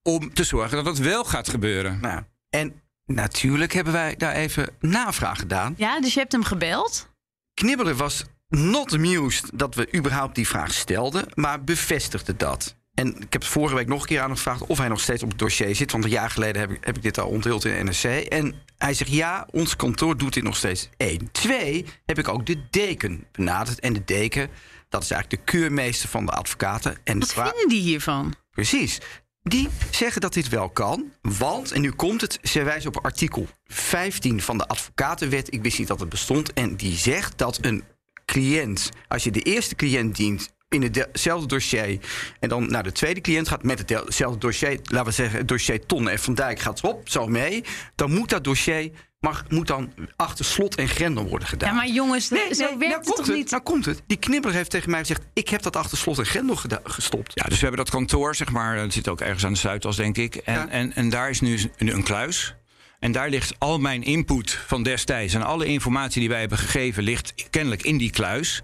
[0.02, 2.00] Om te zorgen dat het wel gaat gebeuren.
[2.02, 5.74] Nou, en natuurlijk hebben wij daar even navraag gedaan.
[5.78, 7.10] Ja, dus je hebt hem gebeld.
[7.54, 12.76] Knibbeler was not amused dat we überhaupt die vraag stelden, maar bevestigde dat.
[12.94, 15.24] En ik heb vorige week nog een keer aan hem gevraagd of hij nog steeds
[15.24, 15.92] op het dossier zit.
[15.92, 18.26] Want een jaar geleden heb ik, heb ik dit al onthuld in de NRC.
[18.26, 20.90] En hij zegt ja, ons kantoor doet dit nog steeds.
[20.98, 21.30] Eén.
[21.32, 23.80] Twee, heb ik ook de deken benaderd.
[23.80, 24.50] En de deken,
[24.96, 26.98] dat is eigenlijk de keurmeester van de advocaten.
[27.04, 28.34] En Wat vinden die hiervan?
[28.52, 29.00] Precies.
[29.44, 31.12] Die zeggen dat dit wel kan.
[31.22, 35.54] Want, en nu komt het, ze wijzen op artikel 15 van de advocatenwet.
[35.54, 36.54] Ik wist niet dat het bestond.
[36.54, 37.84] En die zegt dat een
[38.26, 42.00] cliënt, als je de eerste cliënt dient in hetzelfde dossier.
[42.40, 44.80] En dan naar de tweede cliënt gaat met hetzelfde dossier.
[44.84, 47.64] Laten we zeggen, het dossier Ton en Van Dijk gaat op, zo mee.
[47.96, 51.70] Dan moet dat dossier mag, moet dan achter slot en grendel worden gedaan.
[51.70, 53.50] Ja, maar jongens, nee, zo nee, werkt nou het toch het, niet?
[53.52, 54.02] Nou komt het.
[54.08, 55.22] Die knibbeler heeft tegen mij gezegd...
[55.34, 57.32] ik heb dat achter slot en grendel gestopt.
[57.34, 58.76] Ja, dus we hebben dat kantoor, zeg maar...
[58.76, 60.36] dat zit ook ergens aan de Zuidas, denk ik.
[60.36, 62.56] En, en, en daar is nu een, een kluis...
[63.00, 67.04] En daar ligt al mijn input van destijds en alle informatie die wij hebben gegeven,
[67.04, 68.64] ligt kennelijk in die kluis.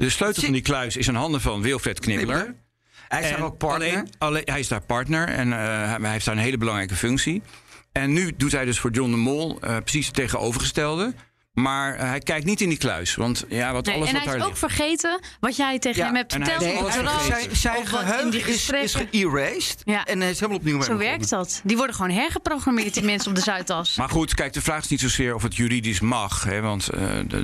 [0.00, 2.54] De sleutel van die kluis is in handen van Wilfred Knibbeler.
[3.08, 4.06] Hij is daar ook partner.
[4.18, 5.54] Alleen, hij is daar partner en uh,
[6.00, 7.42] hij heeft daar een hele belangrijke functie.
[7.92, 11.14] En nu doet hij dus voor John de Mol uh, precies het tegenovergestelde.
[11.62, 13.14] Maar uh, hij kijkt niet in die kluis.
[13.14, 14.58] Want ja, wat nee, alles en wat hij is ook ligt.
[14.58, 16.62] vergeten wat jij tegen Ja, hem hebt verteld.
[16.62, 17.04] vergeten.
[17.04, 19.82] rood, Zijn, zijn in geheugen die is, is geërased.
[19.84, 20.04] Ja.
[20.04, 21.60] En hij is helemaal opnieuw Zo werkt dat.
[21.64, 23.96] Die worden gewoon hergeprogrammeerd, die mensen op de Zuidas.
[23.96, 26.44] Maar goed, kijk, de vraag is niet zozeer of het juridisch mag.
[26.44, 27.00] Hè, want eh,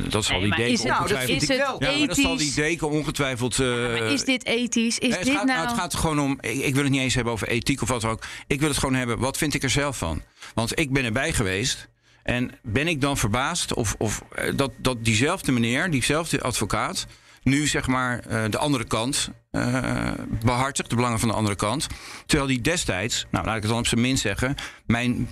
[0.08, 1.42] dat zal Nee, die maar deken is het, Nou, dat ongetwijfeld...
[1.42, 1.58] is ik het
[2.00, 3.58] ja, dat zal die deken ongetwijfeld...
[3.60, 4.98] eh, Maar is dit ethisch?
[4.98, 5.58] Is Nee, het, dit gaat, nou...
[5.58, 6.38] nou, het gaat gewoon om.
[6.40, 8.22] Ik, ik wil het niet eens hebben over ethiek of wat dan ook.
[8.46, 9.18] Ik wil het gewoon hebben.
[9.18, 10.22] Wat vind ik er zelf van?
[10.54, 11.88] Want ik ben erbij geweest.
[12.26, 17.06] En ben ik dan verbaasd of, of eh, dat, dat diezelfde meneer, diezelfde advocaat.
[17.42, 20.10] nu zeg maar eh, de andere kant eh,
[20.44, 21.86] behartigt, de belangen van de andere kant.
[22.26, 24.54] Terwijl die destijds, nou laat ik het dan op zijn minst zeggen.
[24.86, 25.28] mijn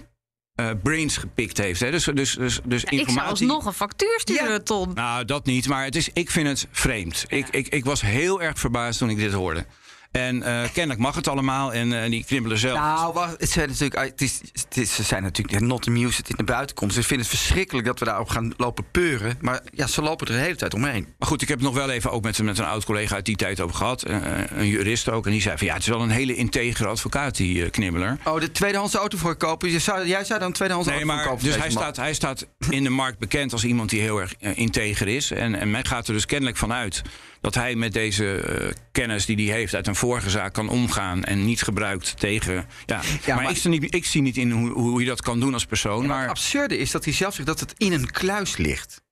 [0.83, 1.81] brains gepikt heeft.
[1.81, 1.91] Hè?
[1.91, 3.31] Dus, dus, dus, dus Ja, ik zou informatie.
[3.31, 4.91] alsnog een factuur sturen, Ton.
[4.95, 5.69] Nou, dat niet.
[5.69, 7.25] Maar het is, ik vind het vreemd.
[7.29, 9.67] Ik, ik, ik was heel erg verbaasd toen ik dit hoorde.
[10.15, 11.73] En eh, kennelijk mag het allemaal.
[11.73, 12.79] En eh, die knibbelen zelf.
[12.79, 16.27] Nou, wacht, het zijn natuurlijk, het is, het is, ze zijn natuurlijk not amused dat
[16.27, 16.93] dit naar buiten komt.
[16.93, 19.39] Ze vinden het verschrikkelijk dat we daarop gaan lopen peuren.
[19.41, 21.07] Maar ja, ze lopen er de hele tijd omheen.
[21.19, 23.25] Maar goed, ik heb het nog wel even ook met, met een oud collega uit
[23.25, 24.03] die tijd over gehad.
[24.03, 24.21] eh,
[24.57, 25.25] een jurist ook.
[25.27, 28.19] En die zei van ja, het is wel een hele integere advocaat, die knibbeler.
[28.25, 29.71] Oh, de tweedehands auto voor kopen.
[29.71, 31.71] Je zou, jij zou dan tweedehands Nee, auto voor maar dus hij man.
[31.71, 35.31] staat, hij staat in de markt bekend als iemand die heel erg integer is.
[35.31, 37.03] En, en men gaat er dus kennelijk van uit
[37.45, 41.25] dat hij met deze eh, kennis die hij heeft uit een vorige zaak kan omgaan
[41.25, 42.67] en niet gebruikt tegen.
[42.87, 45.41] Ja, maar, maar- Ik, zie niet, ik zie niet in hoe, hoe je dat kan
[45.41, 45.99] doen als persoon.
[45.99, 49.03] Maar Maar het absurde is dat hij zelf zegt dat het in een kluis ligt.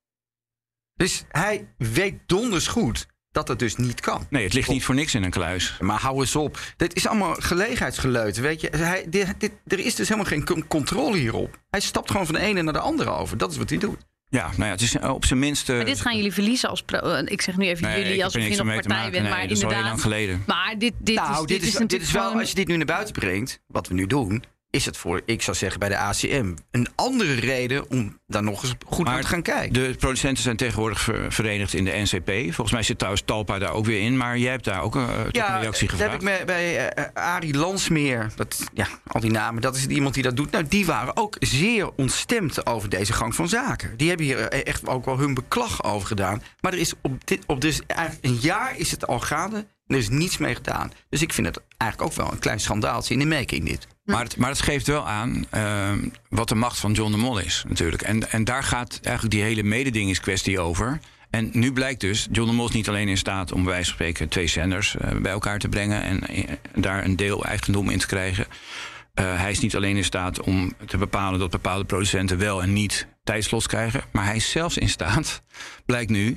[0.94, 4.26] Dus hij weet donders goed dat het dus niet kan.
[4.30, 5.76] nee, het ligt niet voor niks in een kluis.
[5.80, 6.58] Maar hou eens op.
[6.76, 8.68] Dit is allemaal gelegenheidsgeleuten, weet je.
[8.76, 11.60] Hij, dit, dit- er is dus helemaal geen con- controle hierop.
[11.70, 13.36] Hij stapt gewoon van de ene naar de andere over.
[13.38, 13.98] Dat is wat hij doet.
[14.32, 15.68] Ja, nou ja, het is eh, op zijn minst.
[15.68, 16.82] eh, Maar dit gaan jullie verliezen als...
[16.82, 19.10] pro- eh, ik zeg nu even nee, jullie er je nog partij maken.
[19.10, 19.22] bent.
[19.22, 19.84] Nee, maar dat is al heel inderdaad...
[19.84, 20.42] lang geleden.
[20.46, 22.66] Maar dit, dit nou, is, dit is, dit natuurlijk is wel, gewoon- als je dit
[22.68, 25.88] nu naar buiten brengt, wat we nu doen, is het voor, ik zou zeggen, bij
[25.88, 29.72] de ACM een andere reden om daar nog eens goed naar te gaan kijken.
[29.72, 32.30] De producenten zijn tegenwoordig ver- verenigd in de NCP.
[32.30, 34.16] Volgens mij zit trouwens Talpa daar ook weer in.
[34.16, 36.00] Maar jij hebt daar ook eh, een reactie dat gevraagd.
[36.00, 40.14] heb ik me, bij eh, Arie Lansmeer, dat, ja, al die namen, dat is iemand
[40.14, 40.50] die dat doet.
[40.50, 43.96] Nou, die waren ook zeer ontstemd over deze gang van zaken.
[43.96, 46.42] Die hebben hier echt ook wel hun beklag over gedaan.
[46.60, 49.56] Maar er is op dit, op dus eigenlijk een jaar is het al gaande
[49.86, 50.92] en er is niets mee gedaan.
[51.08, 53.86] Dus ik vind het eigenlijk ook wel een klein schandaaltje in de making dit.
[54.04, 57.38] Maar het, maar het geeft wel aan ehm, wat de macht van John de Mol
[57.38, 58.02] is, natuurlijk.
[58.02, 61.00] En, en daar gaat eigenlijk die hele mededingingskwestie over.
[61.30, 63.84] En nu blijkt dus, John de Mol is niet alleen in staat om bij wijze
[63.84, 67.90] van spreken twee zenders eh, bij elkaar te brengen en eh, daar een deel eigendom
[67.90, 68.46] in te krijgen.
[69.14, 72.72] Eh, hij is niet alleen in staat om te bepalen dat bepaalde producenten wel en
[72.72, 74.02] niet tijdslots krijgen.
[74.10, 75.42] Maar hij is zelfs in staat,
[75.86, 76.36] blijkt nu,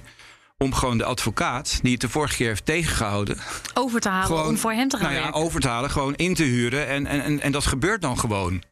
[0.58, 3.38] om gewoon de advocaat die het de vorige keer heeft tegengehouden,
[3.74, 5.42] over te halen om voor hem te gaan nou ja, werken.
[5.42, 6.88] over te halen, gewoon in te huren.
[6.88, 8.64] En, en, en, en dat gebeurt dan gewoon.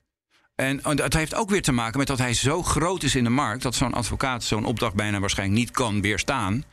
[0.55, 3.29] En het heeft ook weer te maken met dat hij zo groot is in de
[3.29, 3.63] markt...
[3.63, 6.63] dat zo'n advocaat zo'n opdracht bijna waarschijnlijk niet kan weerstaan.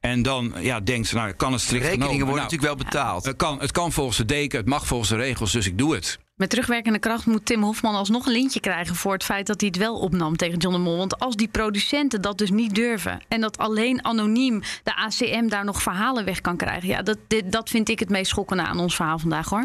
[0.00, 2.34] En dan ja, denkt, nou, kan het strikt Rekeningen genomen.
[2.34, 3.24] worden Nou, natuurlijk wel betaald.
[3.24, 5.94] het kan, het kan volgens de deken, het mag volgens de regels, dus ik doe
[5.94, 6.18] het.
[6.36, 9.68] Met terugwerkende kracht moet Tim Hofman alsnog een lintje krijgen voor het feit dat hij
[9.68, 10.96] het wel opnam tegen John de Mol.
[10.96, 15.64] Want als die producenten dat dus niet durven en dat alleen anoniem de ACM daar
[15.64, 18.78] nog verhalen weg kan krijgen, ja, dat, dit, dat vind ik het meest schokkende aan
[18.78, 19.64] ons verhaal vandaag hoor.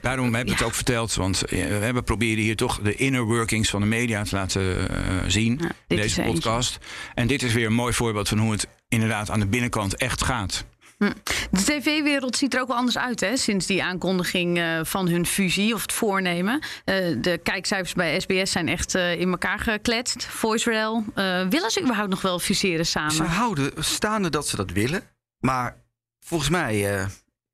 [0.00, 3.70] Daarom heb ik het ook verteld, want eh, we proberen hier toch de inner workings
[3.70, 6.32] van de media te laten eh, zien Ja, in deze eentje.
[6.32, 6.78] podcast.
[7.14, 10.24] En dit is weer een mooi voorbeeld van hoe het inderdaad aan de binnenkant echt
[10.24, 10.64] gaat.
[10.98, 11.14] De
[11.50, 15.74] tv-wereld ziet er ook wel anders uit hè, sinds die aankondiging eh, van hun fusie
[15.74, 16.60] of het voornemen.
[16.84, 20.24] Eh, de kijkcijfers bij SBS zijn echt eh, in elkaar gekletst.
[20.24, 21.04] VoiceRail,
[21.48, 23.12] willen ze überhaupt nog wel fuseren samen?
[23.12, 25.02] Ze houden staande dat ze dat willen.
[25.38, 25.76] Maar
[26.20, 27.06] volgens mij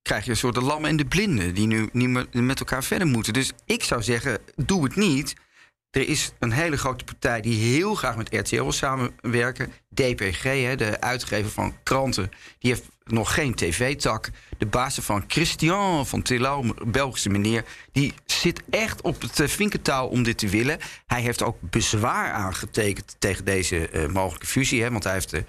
[0.02, 1.52] krijg je een soort de lam en de blinde...
[1.52, 3.33] die nu niet meer met elkaar verder moeten.
[3.33, 5.35] Dus ik zou zeggen, doe het niet.
[5.90, 9.72] er is een hele grote partij die heel graag met RTL wil samenwerken.
[9.94, 14.31] DPG, hè, de uitgever van kranten, die heeft nog geen tv-tak.
[14.59, 20.07] De baas van Christian van Tillau, Belgische meneer, die zit echt op het uh, vinkentouw
[20.07, 20.79] om dit te willen.
[21.07, 24.83] Hij heeft ook bezwaar aangetekend tegen deze uh, mogelijke fusie.
[24.83, 25.40] Hè, want hij heeft uh,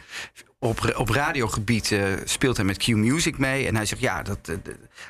[0.60, 3.68] op, op radiogebied uh, speelt hij met Q Music mee.
[3.68, 4.52] En hij zegt, ja, dat,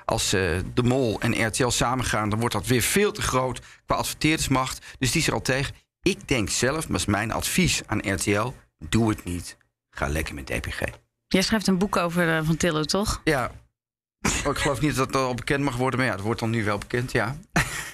[0.06, 2.30] als De Mol en RTL samengaan...
[2.30, 4.86] dan wordt dat weer veel te groot qua adverteerdersmacht.
[5.00, 5.76] Dus die is er al tegen.
[6.02, 8.54] Ik denk zelf, maar is mijn advies aan RTL...
[8.90, 9.58] doe het niet.
[9.90, 11.03] Ga lekker met DPG.
[11.34, 13.22] Jij schrijft een boek over Van Tillo, toch?
[13.24, 13.52] Ja.
[14.46, 16.50] Oh, ik geloof niet dat dat al bekend mag worden, maar ja, dat wordt dan
[16.50, 17.38] nu wel bekend, ja.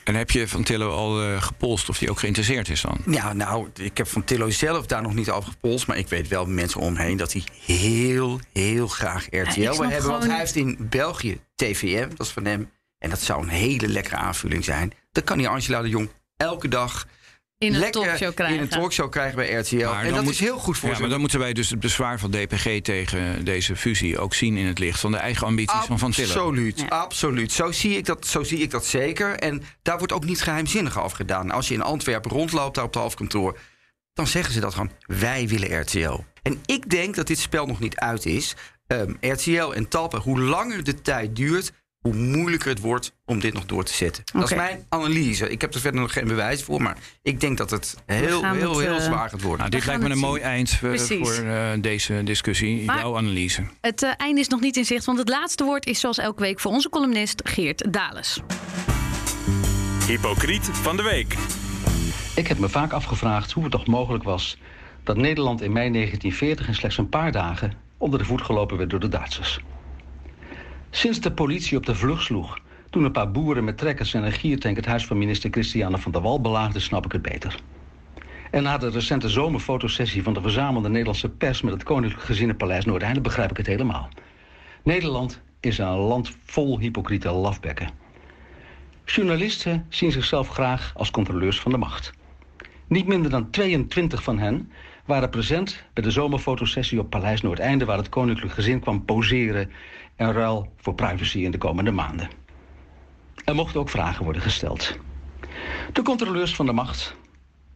[0.04, 2.98] En heb je Van Tillo al uh, gepolst of hij ook geïnteresseerd is dan?
[3.06, 5.88] Ja, nou, ik heb Van Tillo zelf daar nog niet over gepolst.
[5.88, 9.90] Maar ik weet wel mensen omheen dat hij heel, heel graag RTL ja, wil hebben.
[9.90, 10.12] Gewoon...
[10.12, 12.72] Want hij heeft in België TVM, dat is van hem.
[12.98, 14.94] En dat zou een hele lekkere aanvulling zijn.
[15.12, 17.08] Dan kan hij Angela de Jong elke dag
[17.60, 18.56] in een talkshow krijgen.
[18.56, 19.86] In een talkshow krijgen bij RTL.
[19.86, 21.02] Maar en dat moet, is heel goed voor ja, ze.
[21.02, 24.66] Maar dan moeten wij dus het bezwaar van DPG tegen deze fusie ook zien in
[24.66, 26.36] het licht van de eigen ambities absoluut, van Van Tillen.
[26.36, 26.88] Absoluut, ja.
[26.88, 27.52] absoluut.
[27.52, 29.36] Zo zie, ik dat, zo zie ik dat zeker.
[29.36, 31.52] En daar wordt ook niet geheimzinnig over gedaan.
[31.52, 33.58] Als je in Antwerpen rondloopt daar op het hoofdkantoor,
[34.14, 36.24] dan zeggen ze dat gewoon: wij willen RTL.
[36.42, 38.56] En ik denk dat dit spel nog niet uit is.
[38.88, 43.54] Um, RTL en Talpa, hoe langer de tijd duurt, hoe moeilijker het wordt om dit
[43.54, 44.24] nog door te zetten.
[44.28, 44.42] Okay.
[44.42, 45.50] Dat is mijn analyse.
[45.50, 48.80] Ik heb er verder nog geen bewijs voor, maar ik denk dat het heel, heel,
[48.80, 49.60] heel uh, zwaar gaat worden.
[49.60, 50.26] Nou, dit lijkt me een zien.
[50.26, 53.64] mooi eind uh, voor uh, deze discussie, maar jouw analyse.
[53.82, 56.42] Het uh, einde is nog niet in zicht, want het laatste woord is zoals elke
[56.42, 58.40] week voor onze columnist Geert Dales.
[60.08, 61.36] Hypocriet van de week.
[62.36, 64.58] Ik heb me vaak afgevraagd hoe het toch mogelijk was
[65.04, 68.90] dat Nederland in mei 1940 in slechts een paar dagen onder de voet gelopen werd
[68.90, 69.60] door de Duitsers.
[70.92, 74.32] Sinds de politie op de vlucht sloeg, toen een paar boeren met trekkers en een
[74.32, 77.60] giertank het huis van minister Christiane van der Wal belaagden, snap ik het beter.
[78.52, 83.22] En na de recente zomerfotosessie van de verzamelde Nederlandse pers met het Koninklijk Gezinnenpaleis Noordeinde
[83.22, 84.10] begrijp ik het helemaal.
[84.84, 87.90] Nederland is een land vol hypocriete lafbekken.
[89.06, 92.12] Journalisten zien zichzelf graag als controleurs van de macht.
[92.88, 94.72] Niet minder dan 22 van hen
[95.06, 97.86] waren present bij de zomerfotosessie op Paleis Noordeinde...
[97.86, 99.72] waar het koninklijk gezin kwam poseren
[100.20, 102.30] en ruil voor privacy in de komende maanden.
[103.46, 104.98] Er mochten ook vragen worden gesteld.
[105.94, 107.16] De controleurs van de macht,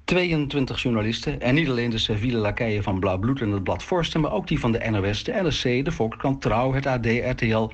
[0.03, 1.41] 22 journalisten...
[1.41, 4.21] en niet alleen de civiele lakeien van Blauw Bloed en het Blad Forsten...
[4.21, 7.71] maar ook die van de NOS, de NRC, de Volkskrant, Trouw, het AD, RTL...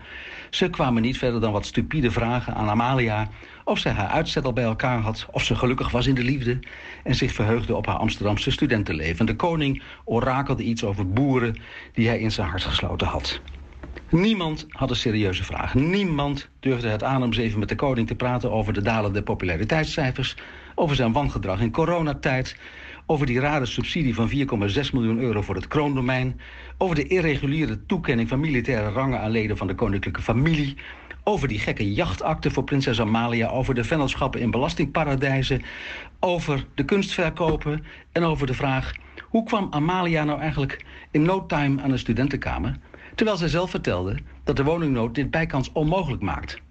[0.49, 3.29] ze kwamen niet verder dan wat stupide vragen aan Amalia...
[3.63, 6.59] of zij haar uitzet al bij elkaar had, of ze gelukkig was in de liefde...
[7.03, 9.25] en zich verheugde op haar Amsterdamse studentenleven.
[9.25, 11.55] De koning orakelde iets over boeren
[11.93, 13.41] die hij in zijn hart gesloten had...
[14.11, 15.73] Niemand had een serieuze vraag.
[15.73, 20.35] Niemand durfde het aan om even met de koning te praten over de dalende populariteitscijfers,
[20.75, 22.55] over zijn wangedrag in coronatijd,
[23.05, 24.35] over die rare subsidie van 4,6
[24.93, 26.39] miljoen euro voor het kroondomein,
[26.77, 30.77] over de irreguliere toekenning van militaire rangen aan leden van de koninklijke familie,
[31.23, 35.61] over die gekke jachtakte voor prinses Amalia, over de vennootschappen in belastingparadijzen,
[36.19, 38.91] over de kunstverkopen en over de vraag
[39.29, 42.77] hoe kwam Amalia nou eigenlijk in no time aan een studentenkamer?
[43.19, 46.61] Terwijl zij zelf vertelde dat de woningnood dit bijkans onmogelijk maakt.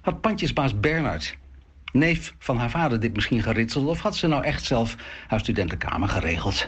[0.00, 1.36] Had pandjesbaas Bernard,
[1.92, 3.86] neef van haar vader, dit misschien geritseld...
[3.86, 6.66] of had ze nou echt zelf haar studentenkamer geregeld?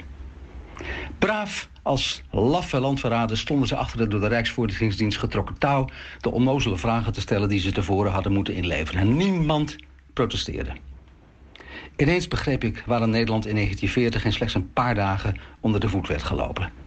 [1.19, 5.89] Braaf als laffe landverraden stonden ze achter de door de Rijksvoorlichtingsdienst getrokken touw...
[6.21, 9.01] de onnozele vragen te stellen die ze tevoren hadden moeten inleveren.
[9.01, 9.77] En niemand
[10.13, 10.73] protesteerde.
[11.97, 16.09] Ineens begreep ik waarom Nederland in 1940 in slechts een paar dagen onder de voet
[16.09, 16.86] werd gelopen.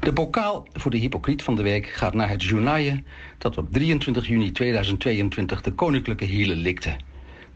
[0.00, 3.02] De bokaal voor de hypocriet van de week gaat naar het journaille
[3.38, 6.96] dat op 23 juni 2022 de koninklijke hielen likte.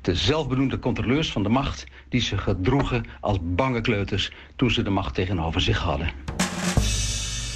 [0.01, 4.91] De zelfbenoemde controleurs van de macht die zich gedroegen als bange kleuters toen ze de
[4.91, 6.11] macht tegenover zich hadden.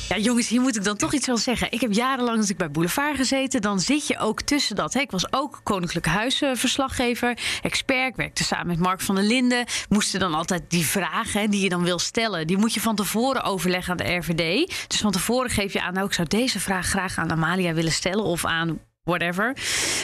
[0.08, 1.72] Ja, jongens, hier moet ik dan toch iets wel zeggen.
[1.72, 3.60] Ik heb jarenlang als ik bij Boulevard gezeten.
[3.60, 4.94] Dan zit je ook tussen dat.
[4.94, 5.00] Hè.
[5.00, 8.08] Ik was ook Koninklijke Huisverslaggever, expert.
[8.08, 9.64] Ik werkte samen met Mark van der Linden.
[9.88, 12.46] Moesten dan altijd die vragen die je dan wil stellen...
[12.46, 14.72] die moet je van tevoren overleggen aan de RVD.
[14.88, 15.92] Dus van tevoren geef je aan...
[15.92, 18.24] nou, ik zou deze vraag graag aan Amalia willen stellen...
[18.24, 19.56] of aan whatever.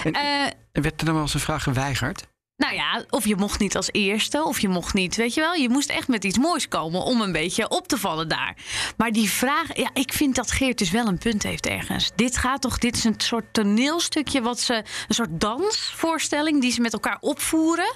[0.05, 2.27] En, uh, werd er dan wel eens een vraag geweigerd?
[2.57, 5.55] Nou ja, of je mocht niet als eerste, of je mocht niet, weet je wel.
[5.55, 8.57] Je moest echt met iets moois komen om een beetje op te vallen daar.
[8.97, 12.11] Maar die vraag, ja, ik vind dat Geert dus wel een punt heeft ergens.
[12.15, 14.75] Dit gaat toch, dit is een soort toneelstukje wat ze,
[15.09, 17.95] een soort dansvoorstelling die ze met elkaar opvoeren.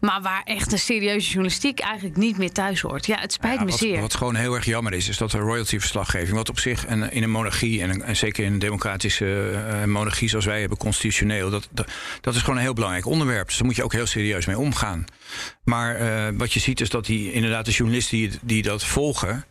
[0.00, 3.06] Maar waar echt een serieuze journalistiek eigenlijk niet meer thuis hoort.
[3.06, 4.00] Ja, het spijt ja, me wat, zeer.
[4.00, 7.30] Wat gewoon heel erg jammer is, is dat de royalty-verslaggeving, wat op zich in een
[7.30, 11.90] monarchie en, en zeker in een democratische uh, monarchie zoals wij hebben, constitutioneel, dat, dat,
[12.20, 13.46] dat is gewoon een heel belangrijk onderwerp.
[13.46, 15.04] Dus daar moet je ook heel serieus mee omgaan.
[15.64, 19.44] Maar eh, wat je ziet is dat die, inderdaad de journalisten die, die dat volgen...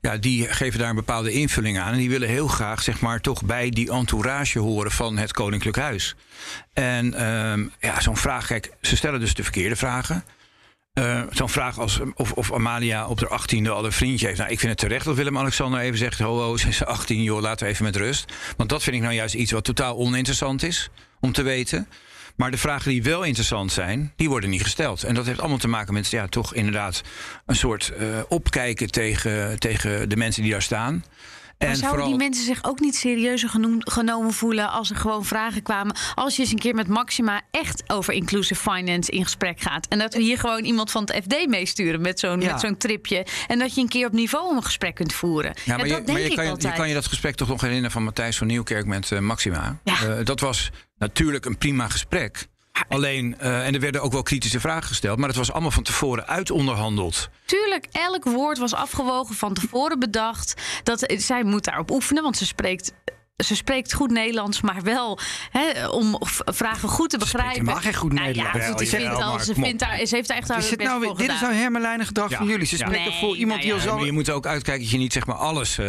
[0.00, 1.92] Ja, die geven daar een bepaalde invulling aan.
[1.92, 5.76] En die willen heel graag, zeg maar, toch bij die entourage horen van het Koninklijk
[5.76, 6.16] Huis.
[6.72, 10.24] En ehm, ja, zo'n vraag, kijk, ze stellen dus de verkeerde vragen.
[10.92, 14.38] Eh, zo'n vraag als of, of Amalia op de 18e al een vriendje heeft.
[14.38, 17.40] Nou, ik vind het terecht dat Willem-Alexander even zegt: ho, ho, ze is 18, joh,
[17.40, 18.32] laten we even met rust.
[18.56, 21.88] Want dat vind ik nou juist iets wat totaal oninteressant is om te weten.
[22.38, 25.02] Maar de vragen die wel interessant zijn, die worden niet gesteld.
[25.02, 27.02] En dat heeft allemaal te maken met ja, toch inderdaad
[27.46, 31.04] een soort uh, opkijken tegen, tegen de mensen die daar staan.
[31.58, 32.18] Maar zouden vooral...
[32.18, 35.96] die mensen zich ook niet serieuzer genomen voelen als er gewoon vragen kwamen?
[36.14, 39.86] Als je eens een keer met Maxima echt over inclusive finance in gesprek gaat.
[39.88, 42.58] En dat we hier gewoon iemand van het FD meesturen met zo'n ja.
[42.58, 43.26] zo'n tripje.
[43.46, 45.54] En dat je een keer op niveau een gesprek kunt voeren.
[45.64, 47.60] Ja, maar, ja, dat je, denk je, kan, je, kan je dat gesprek toch nog
[47.60, 49.78] herinneren van Matthijs van Nieuwkerk met uh, Maxima?
[49.84, 49.94] Uh,
[50.24, 52.48] dat was natuurlijk een prima gesprek.
[52.88, 55.82] Alleen, uh, en er werden ook wel kritische vragen gesteld, maar het was allemaal van
[55.82, 57.28] tevoren uitonderhandeld.
[57.44, 60.54] Tuurlijk, elk woord was afgewogen, van tevoren bedacht.
[60.82, 62.92] Dat, zij moet daarop oefenen, want ze spreekt
[63.44, 65.18] ze spreekt goed Nederlands, maar wel
[65.50, 67.54] hè, om vragen goed te begrijpen.
[67.54, 68.58] Ze mag geen goed nou, Nederlands.
[68.58, 71.30] Ja, ze, vindt al, ze, vindt daar, ze heeft daar echt haar best nou Dit
[71.30, 72.36] is nou hermelijnen gedrag ja.
[72.36, 72.66] van jullie.
[72.66, 72.86] Ze ja.
[72.86, 74.04] spreken nee, voor iemand nou die al zo...
[74.04, 75.86] je moet ook uitkijken dat je niet zeg maar alles uh,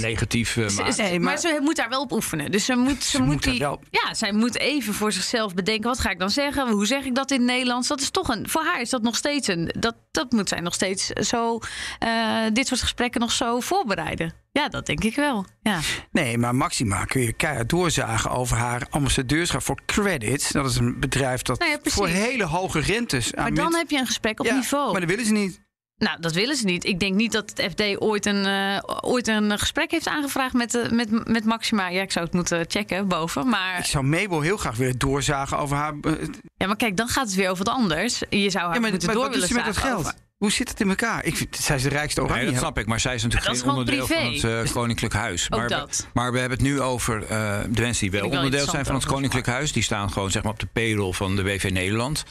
[0.00, 0.96] negatief uh, maakt.
[0.96, 2.50] Nee, maar, maar, ze moet daar wel op oefenen.
[2.50, 3.80] Dus ze moet, ze, ze moet, moet die, wel...
[3.90, 5.88] Ja, zij moet even voor zichzelf bedenken.
[5.88, 6.70] Wat ga ik dan zeggen?
[6.70, 7.88] Hoe zeg ik dat in het Nederlands?
[7.88, 8.48] Dat is toch een...
[8.48, 9.74] Voor haar is dat nog steeds een...
[9.78, 11.58] Dat, dat moet zij nog steeds zo...
[12.04, 14.41] Uh, dit soort gesprekken nog zo voorbereiden.
[14.52, 15.44] Ja, dat denk ik wel.
[15.62, 15.78] Ja.
[16.10, 20.50] Nee, maar Maxima kun je keihard doorzagen over haar ambassadeurschap voor Credits.
[20.50, 23.90] Dat is een bedrijf dat Nou ja, voor hele hoge rentes aan Maar dan heb
[23.90, 24.92] je een gesprek op Ja, niveau.
[24.92, 25.60] Maar dat willen ze niet.
[25.96, 26.84] Nou, dat willen ze niet.
[26.84, 30.74] Ik denk niet dat het FD ooit een, eh, ooit een gesprek heeft aangevraagd met,
[30.74, 31.88] eh, met, met Maxima.
[31.88, 33.42] Ja, ik zou het moeten checken boven.
[33.42, 35.94] Ik Maar, zou Mabel heel graag willen doorzagen over haar.
[36.02, 36.12] eh,
[36.56, 38.22] ja, maar kijk, dan gaat het weer over wat anders.
[38.30, 39.98] Je zou haar Ja, maar, moeten maar door willen met dat geld?
[39.98, 41.24] over- Hoe zit het in elkaar?
[41.24, 42.42] Ik vind, zij is de rijkste oranje.
[42.42, 42.86] Nee, dat snap ik.
[42.86, 44.40] Maar zij is natuurlijk dat geen is onderdeel privé.
[44.40, 45.46] van het eh, Koninklijk Huis.
[45.50, 46.06] Ook maar, dat.
[46.12, 49.06] maar we hebben het nu over eh, de mensen die wel onderdeel zijn van het
[49.06, 49.72] Koninklijk Huis.
[49.72, 52.24] Die staan gewoon zeg maar, op de payroll van de WV Nederland.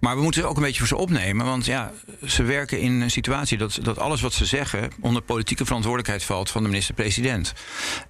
[0.00, 1.46] Maar we moeten het ook een beetje voor ze opnemen.
[1.46, 1.92] Want ja,
[2.26, 4.90] ze werken in een situatie dat, dat alles wat ze zeggen...
[5.00, 7.52] onder politieke verantwoordelijkheid valt van de minister-president.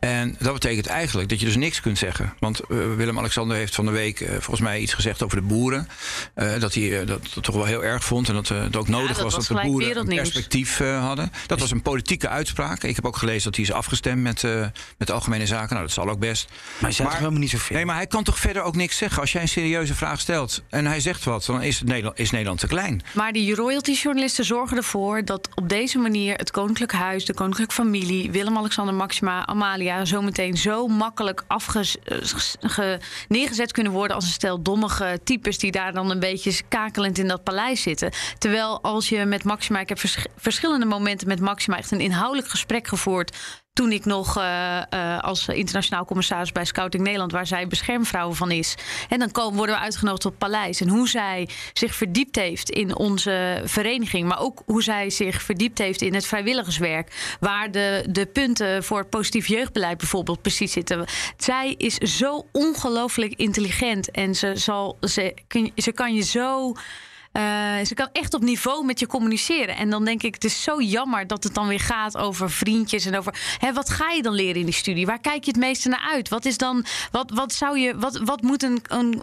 [0.00, 2.34] En dat betekent eigenlijk dat je dus niks kunt zeggen.
[2.38, 5.88] Want eh, Willem-Alexander heeft van de week volgens mij iets gezegd over de boeren.
[6.34, 8.28] Eh, dat hij dat, dat toch wel heel erg vond.
[8.28, 11.32] En dat het ook nodig dat was was dat de boeren een perspectief eh, hadden.
[11.46, 12.82] Dat was een politieke uitspraak.
[12.82, 14.61] Ik heb ook gelezen dat hij is afgestemd met, eh,
[14.98, 15.68] met de Algemene Zaken.
[15.74, 16.48] Nou, dat zal ook best.
[16.78, 17.76] Maar zij is toch helemaal niet zo veel.
[17.76, 19.20] Nee, maar hij kan toch verder ook niks zeggen.
[19.20, 22.30] Als jij een serieuze vraag stelt en hij zegt wat, dan is, het Nederland, is
[22.30, 23.02] Nederland te klein.
[23.14, 28.30] Maar die royalty-journalisten zorgen ervoor dat op deze manier het Koninklijk Huis, de Koninklijke Familie,
[28.30, 31.85] Willem-Alexander, Maxima, Amalia zometeen zo makkelijk afge
[32.61, 37.18] ge- neergezet kunnen worden als een stel dommige types die daar dan een beetje kakelend
[37.18, 38.11] in dat paleis zitten.
[38.38, 42.49] Terwijl als je met Maxima, ik heb vers- verschillende momenten met Maxima echt een inhoudelijk
[42.49, 43.37] gesprek gevoerd.
[43.72, 48.51] Toen ik nog eh, eh, als internationaal commissaris bij Scouting Nederland, waar zij beschermvrouw van
[48.51, 48.75] is.
[49.09, 50.81] En dan komen, worden we uitgenodigd op paleis.
[50.81, 54.29] En hoe zij zich verdiept heeft in onze vereniging.
[54.29, 57.37] Maar ook hoe zij zich verdiept heeft in het vrijwilligerswerk.
[57.40, 61.05] Waar de, de punten voor het positief jeugdbeleid bijvoorbeeld precies zitten.
[61.37, 64.11] Zij is zo ongelooflijk intelligent.
[64.11, 65.35] En ze, zal, ze,
[65.77, 66.75] ze kan je zo.
[67.37, 69.77] Eh, ze kan echt op niveau met je communiceren.
[69.77, 73.05] En dan denk ik, het is zo jammer dat het dan weer gaat over vriendjes
[73.05, 73.57] en over.
[73.59, 75.07] Hè, wat ga je dan leren in die studie?
[75.07, 76.29] Waar kijk je het meeste naar uit?
[76.29, 76.85] Wat is dan.
[77.11, 77.99] Wat, wat zou je.
[77.99, 79.20] Wat, wat moet een, een,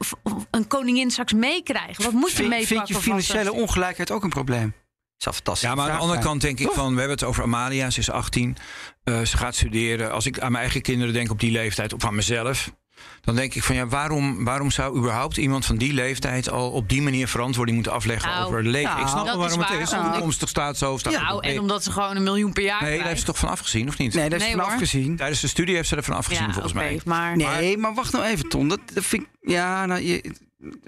[0.51, 2.03] een koningin straks meekrijgen?
[2.03, 2.67] Wat moet je meepakken?
[2.67, 4.73] vind je van financiële ongelijkheid ook een probleem?
[5.17, 5.69] Zou fantastisch.
[5.69, 7.99] Ja, maar aan de andere kant denk ik van, we hebben het over Amalia, ze
[7.99, 8.57] is 18.
[9.03, 10.11] eh, ze gaat studeren.
[10.11, 12.71] Als ik aan mijn eigen kinderen denk op die leeftijd, of aan mezelf.
[13.21, 16.89] Dan denk ik van ja, waarom, waarom zou überhaupt iemand van die leeftijd al op
[16.89, 18.89] die manier verantwoording moeten afleggen Nou, over het leven?
[18.89, 19.91] nou, ik snap dat wel waarom is het is.
[19.91, 21.05] Nou, Een toekomstig staatshoofd.
[21.05, 22.81] Nou, en nee, omdat ze gewoon een miljoen per jaar.
[22.83, 24.13] nee, daar heeft ze toch van afgezien, of niet?
[24.13, 24.71] Nee, daar is Nee, van hoor.
[24.71, 25.15] afgezien.
[25.15, 27.01] Tijdens de studie heeft ze ervan afgezien, ja, volgens mij.
[27.05, 28.67] Maar, Nee, maar wacht nou even, Ton.
[28.67, 29.29] Dat, dat vind ik.
[29.51, 30.33] Ja, nou, je,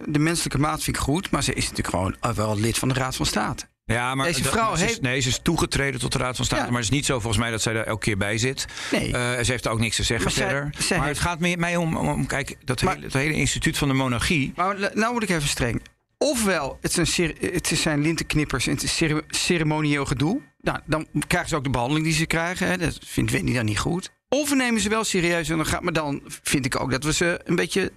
[0.06, 1.32] de menselijke maat vind ik goed.
[1.32, 3.65] Maar ze is natuurlijk gewoon eh, wel lid van de Raad van State.
[3.86, 6.45] Ja, maar Deze dat- vrouw is- heeft- Nee, ze is toegetreden tot de Raad van
[6.45, 6.62] State.
[6.63, 6.67] Ja.
[6.69, 8.65] Maar het is niet zo volgens mij dat zij daar elke keer bij zit.
[8.91, 9.13] Nee.
[9.13, 10.69] Eh, ze heeft ook niks te zeggen Maar verder.
[10.78, 13.78] zij maar heeft- het gaat mij om, om, kijk, dat, Maar- hele, dat hele instituut
[13.78, 14.54] van de monarchie.
[14.56, 15.82] Maar nou word ik even streng.
[16.17, 20.41] Ofwel, het zijn, het zijn lintenknippers en het is cere- ceremonieel gedoe.
[20.62, 22.67] Nou, dan krijgen ze ook de behandeling die ze krijgen.
[22.67, 22.78] Hè.
[22.78, 24.12] Dat vindt Wendy dan niet goed.
[24.30, 27.04] Of we nemen ze wel serieus en dan gaat, maar dan vind ik ook dat
[27.04, 27.91] we ze een beetje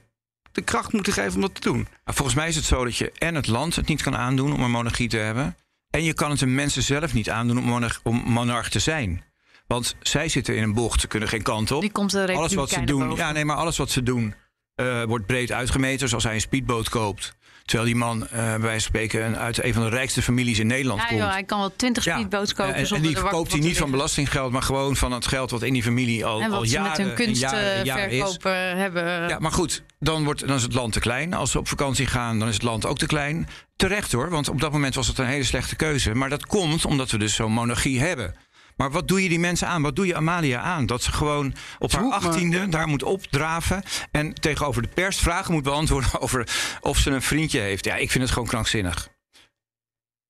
[0.53, 1.89] de kracht moeten geven om dat te doen.
[2.05, 4.53] Maar volgens mij is het zo dat je en het land het niet kan aandoen
[4.53, 5.57] om een monarchie te hebben.
[5.91, 9.25] En je kan het de mensen zelf niet aandoen om monarch, om monarch te zijn.
[9.67, 11.81] Want zij zitten in een bocht, ze kunnen geen kant op.
[11.81, 13.17] die komt de Alles wat ze doen, boven.
[13.25, 14.35] ja, nee, maar alles wat ze doen
[14.75, 15.99] eh, wordt breed uitgemeten.
[15.99, 17.37] Dus als hij een speedboot koopt,
[17.69, 20.59] Terwijl die man, eh, bij wijze van spreken, een- uit een van de rijkste families
[20.59, 21.21] in Nederland Ja, komt.
[21.21, 22.75] joh, hij kan wel twintig Ja, speedboats kopen.
[22.75, 25.73] en, en die verkoopt hij niet van belastinggeld, maar gewoon van het geld wat in
[25.73, 27.41] die familie al, En al wat jaren met hun is.
[27.41, 28.43] kunstverkoop
[28.79, 29.29] hebben.
[29.29, 31.35] Ja, maar goed, dan, wordt, dan is het land te klein.
[31.35, 33.49] Als ze op vakantie gaan, dan is het land ook te klein.
[33.77, 36.15] Terecht hoor, want op dat moment was het een hele slechte keuze.
[36.15, 38.35] Maar dat komt omdat we dus zo'n monarchie hebben.
[38.79, 39.83] Maar wat doe je die mensen aan?
[39.83, 40.87] Wat doe je Amalia aan?
[40.87, 43.83] Dat ze gewoon op haar achttiende daar moet opdraven...
[44.11, 46.49] en tegenover de pers vragen moet beantwoorden over
[46.81, 47.85] of ze een vriendje heeft.
[47.85, 49.09] Ja, ik vind het gewoon krankzinnig.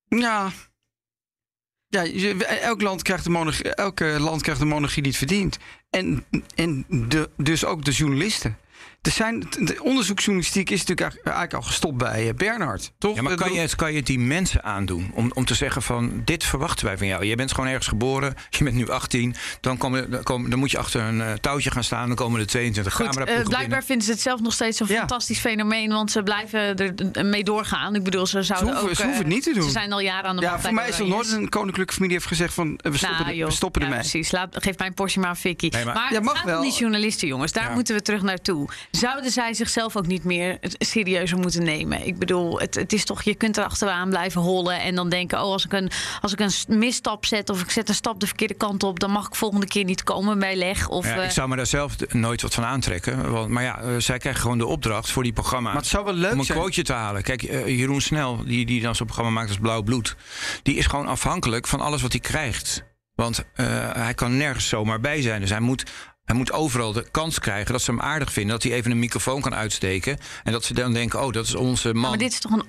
[0.07, 0.51] Ja.
[1.87, 2.03] Ja,
[2.43, 5.57] elk land krijgt de monarchie, elke land krijgt de monarchie die het verdient.
[5.89, 6.25] En,
[6.55, 8.57] en de, dus ook de journalisten.
[9.01, 13.15] Er zijn, de onderzoeksjournalistiek is natuurlijk eigenlijk- al gestopt bij eh, Bernhard, toch?
[13.15, 15.11] Ja, maar kan je, het, kan je het die mensen aandoen?
[15.13, 17.25] Om, om te zeggen van, dit verwachten wij van jou.
[17.25, 19.35] Je bent gewoon ergens geboren, je bent nu 18.
[19.61, 22.07] Dan, komen, dan, komen, dan moet je achter een eh, touwtje gaan staan.
[22.07, 23.83] Dan komen er 22 Goed, eh, blijkbaar binnen.
[23.83, 24.97] vinden ze het zelf nog steeds een Ja.
[24.97, 25.89] fantastisch fenomeen.
[25.89, 26.59] Want ze blijven
[27.13, 27.95] er mee doorgaan.
[27.95, 28.95] Ik bedoel, ze zouden hoeven- ook...
[28.95, 29.63] ze hoeven het niet te doen.
[29.63, 31.93] Ze zijn al jaren aan de ja, macht voor mij is er nooit een koninklijke
[31.93, 33.47] familie heeft gezegd van we stoppen, Nou, er- joh.
[33.49, 34.01] we stoppen ja, ermee.
[34.01, 34.31] precies.
[34.31, 35.67] Laat, geef mijn portie maar aan Vicky.
[35.71, 36.57] Nee, maar- maar Ja, het mag gaat wel.
[36.57, 37.51] om die journalisten, jongens.
[37.51, 37.73] Daar Ja.
[37.73, 38.69] moeten we terug naartoe.
[38.91, 42.05] Zouden zij zichzelf ook niet meer serieuzer moeten nemen?
[42.07, 45.37] Ik bedoel, het, het is toch, je kunt er achteraan blijven hollen en dan denken:
[45.37, 48.27] oh, als ik een, als ik een misstap zet of ik zet een stap de
[48.27, 50.87] verkeerde kant op, dan mag ik volgende keer niet komen bij leg.
[50.87, 53.31] Of, Ja, eh, ik zou me daar zelf nooit wat van aantrekken.
[53.31, 55.73] Want, maar ja, eh, zij krijgen gewoon de opdracht voor die programma's.
[55.73, 56.57] Maar het zou wel leuk om een zijn.
[56.57, 57.23] quoteje te halen.
[57.23, 60.15] Kijk, eh, Jeroen Snel, die, die dan zo'n programma maakt als Blauw Bloed...
[60.63, 62.83] die is gewoon afhankelijk van alles wat hij krijgt.
[63.15, 65.41] Want eh, hij kan nergens zomaar bij zijn.
[65.41, 65.91] Dus hij moet,
[66.29, 68.51] hij moet overal de kans krijgen dat ze hem aardig vinden...
[68.53, 70.17] dat hij even een microfoon kan uitsteken...
[70.43, 72.09] en dat ze dan denken, oh, dat is onze man.
[72.09, 72.65] Maar dit is toch een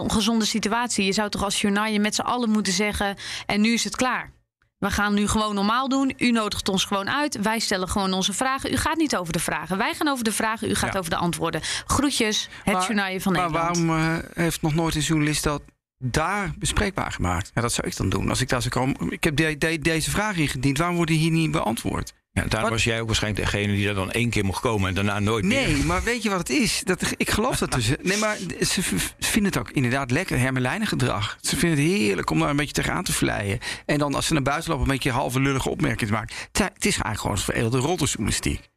[0.00, 1.04] ongezonde situatie?
[1.04, 3.16] Je zou toch als journaal met z'n allen moeten zeggen...
[3.46, 4.32] en nu is het klaar.
[4.78, 6.14] We gaan nu gewoon normaal doen.
[6.16, 7.40] U nodigt ons gewoon uit.
[7.42, 8.72] Wij stellen gewoon onze vragen.
[8.72, 9.78] U gaat niet over de vragen.
[9.78, 10.70] Wij gaan over de vragen.
[10.70, 10.98] U gaat Ja.
[10.98, 11.60] over de antwoorden.
[11.86, 13.78] Groetjes, het Maar- journaal van maar Nederland.
[13.78, 15.62] waarom eh, heeft nog nooit een journalist dat
[16.04, 17.50] daar bespreekbaar gemaakt?
[17.54, 18.28] Ja, dat zou ik dan doen.
[18.28, 19.10] Als ik daar zou komen.
[19.12, 20.78] Ik heb de- de- deze vraag ingediend.
[20.78, 22.12] Waarom worden die hier niet beantwoord?
[22.32, 24.88] Ja, daar was jij ook waarschijnlijk degene die er dan één keer mocht komen...
[24.88, 25.68] en daarna nooit meer.
[25.68, 26.80] Nee, maar weet je wat het is?
[26.84, 27.90] Dat, ik geloof dat dus.
[28.02, 28.82] Nee, maar ze
[29.18, 31.38] vinden het ook inderdaad lekker hermelijnen gedrag.
[31.40, 33.58] Ze vinden het heerlijk om daar een beetje tegenaan te vleien.
[33.86, 36.36] En dan als ze naar buiten lopen een beetje halve lullige opmerkingen te maken.
[36.52, 38.71] Het is eigenlijk gewoon een veredelde roddeljournalistiek.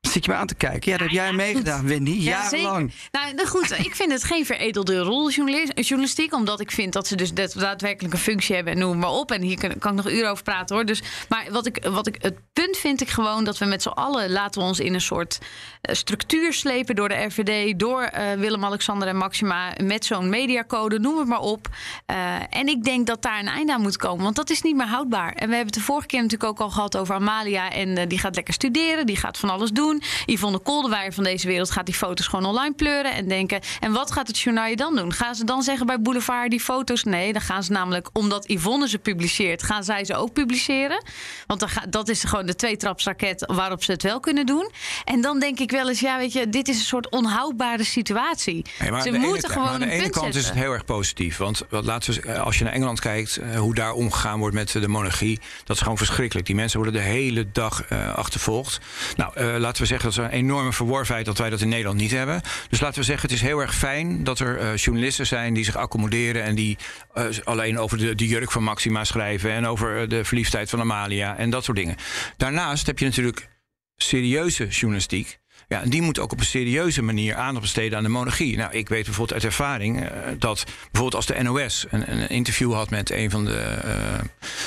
[0.00, 0.90] Zit je me aan te kijken?
[0.92, 2.10] Ja, dat heb jij meegedaan, Wendy.
[2.10, 2.20] Ja,
[2.50, 2.90] Jarenlang.
[2.92, 3.08] zeker.
[3.20, 6.34] Nou, nou goed, ik vind het geen veredelde roljournalistiek.
[6.34, 9.30] Omdat ik vind dat ze dus dat- daadwerkelijk een functie hebben en noem maar op.
[9.30, 10.84] En hier kan, kan ik nog uren over praten hoor.
[10.84, 13.88] Dus, maar wat ik, wat ik, het punt vind ik gewoon dat we met z'n
[13.88, 15.38] allen laten we ons in een soort
[15.80, 21.18] eh, structuur slepen door de RVD, door eh, Willem-Alexander en Maxima met zo'n mediacode, noem
[21.18, 21.68] het maar op.
[22.06, 22.16] Eh,
[22.50, 24.86] en ik denk dat daar een einde aan moet komen, want dat is niet meer
[24.86, 25.28] houdbaar.
[25.32, 27.70] En we hebben het de vorige keer natuurlijk ook al gehad over Amalia.
[27.70, 29.87] En die gaat lekker studeren, die gaat van alles doen.
[30.26, 33.60] Yvonne Koldewijer van deze wereld gaat die foto's gewoon online pleuren en denken.
[33.80, 35.12] En wat gaat het journaal dan doen?
[35.12, 37.04] Gaan ze dan zeggen bij Boulevard die foto's?
[37.04, 41.04] Nee, dan gaan ze namelijk, omdat Yvonne ze publiceert, gaan zij ze ook publiceren.
[41.46, 44.70] Want dan ga, dat is gewoon de tweetrapsraket waarop ze het wel kunnen doen.
[45.04, 48.64] En dan denk ik wel eens, ja, weet je, dit is een soort onhoudbare situatie.
[48.78, 51.36] Nee, ze moeten gewoon aan de ene kant is het heel erg positief.
[51.36, 54.54] Want wat, laten we, eh, als je naar Engeland kijkt, eh, hoe daar omgegaan wordt
[54.54, 56.46] met de monarchie, dat is gewoon verschrikkelijk.
[56.46, 58.80] Die mensen worden de hele dag eh, achtervolgd.
[59.16, 61.98] Nou, eh, laten we zeggen dat is een enorme verworvenheid dat wij dat in Nederland
[62.00, 62.40] niet hebben.
[62.68, 65.64] Dus laten we zeggen, het is heel erg fijn dat er eh, journalisten zijn die
[65.64, 66.78] zich accommoderen en die
[67.14, 70.80] eh, alleen over de, de jurk van Maxima schrijven en over eh, de verliefdheid van
[70.80, 71.96] Amalia en dat soort dingen.
[72.36, 73.48] Daarnaast heb je natuurlijk
[73.96, 75.38] serieuze journalistiek.
[75.68, 78.56] Ja, en die moet ook op een serieuze manier aandacht besteden aan de monarchie.
[78.56, 80.08] Nou, ik weet bijvoorbeeld uit ervaring eh,
[80.38, 83.92] dat bijvoorbeeld als de NOS een, een interview had met een van de eh,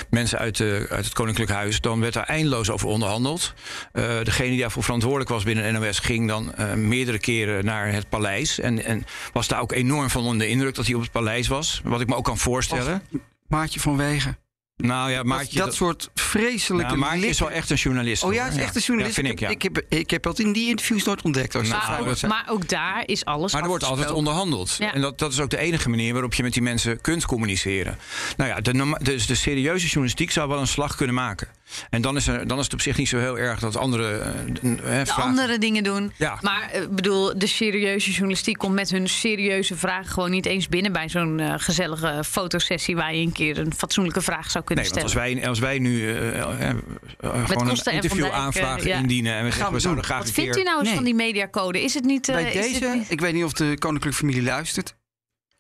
[0.10, 3.54] mensen uit, de, uit het Koninklijk Huis, dan werd daar eindeloos over onderhandeld.
[3.92, 8.60] Eh, degene die daarvoor verantwoordelijk was binnen NOS ging dan meerdere keren naar het paleis.
[8.60, 11.48] En, en was daar ook enorm van onder de indruk dat hij op het paleis
[11.48, 11.82] was.
[11.84, 13.02] Wat ik me ook kan voorstellen.
[13.48, 14.41] Maatje van Wegen.
[14.82, 16.88] Nou ja, Dat, Maartje, dat soort vreselijke...
[16.88, 18.24] nou, Maartje is wel echt een journalist.
[18.24, 19.16] Oh ja, is echt een journalist.
[19.16, 19.50] Ja, vind ik, ja.
[19.50, 21.56] ik, heb, ik heb dat in die interviews nooit ontdekt.
[21.56, 22.32] Als Maar dat ook, zijn.
[22.32, 24.76] maar ook daar is alles Maar er wordt altijd onderhandeld.
[24.80, 24.94] Ja.
[24.94, 27.98] En dat, dat is ook de enige manier waarop je met die mensen kunt communiceren.
[28.38, 31.48] Nou ja, de, dus de serieuze journalistiek zou wel een slag kunnen maken.
[31.90, 34.18] En dan is, er, dan is het op zich niet zo heel erg dat andere...
[34.18, 36.12] eh, eh, vragen- andere dingen doen.
[36.18, 36.38] Ja.
[36.42, 40.92] Maar ik bedoel, de serieuze journalistiek komt met hun serieuze vragen gewoon niet eens binnen
[40.92, 44.94] bij zo'n eh, gezellige fotosessie waar je een keer een fatsoenlijke vraag zou kunnen Nee,
[44.94, 45.28] want stellen.
[45.32, 46.76] als wij, als wij nu eh, eh, eh,
[47.20, 48.98] gewoon een en Van interview Dijk, eh, aanvraag ja.
[48.98, 49.34] indienen...
[49.34, 50.12] en we zeggen, we zouden doen.
[50.12, 50.62] graag Wat een vindt keer...
[50.62, 50.96] u nou eens Nee.
[50.96, 51.82] van die mediacode?
[51.84, 52.30] Is het niet.
[52.30, 54.96] eh, Bij is deze, niet- ik weet niet of de koninklijke familie luistert.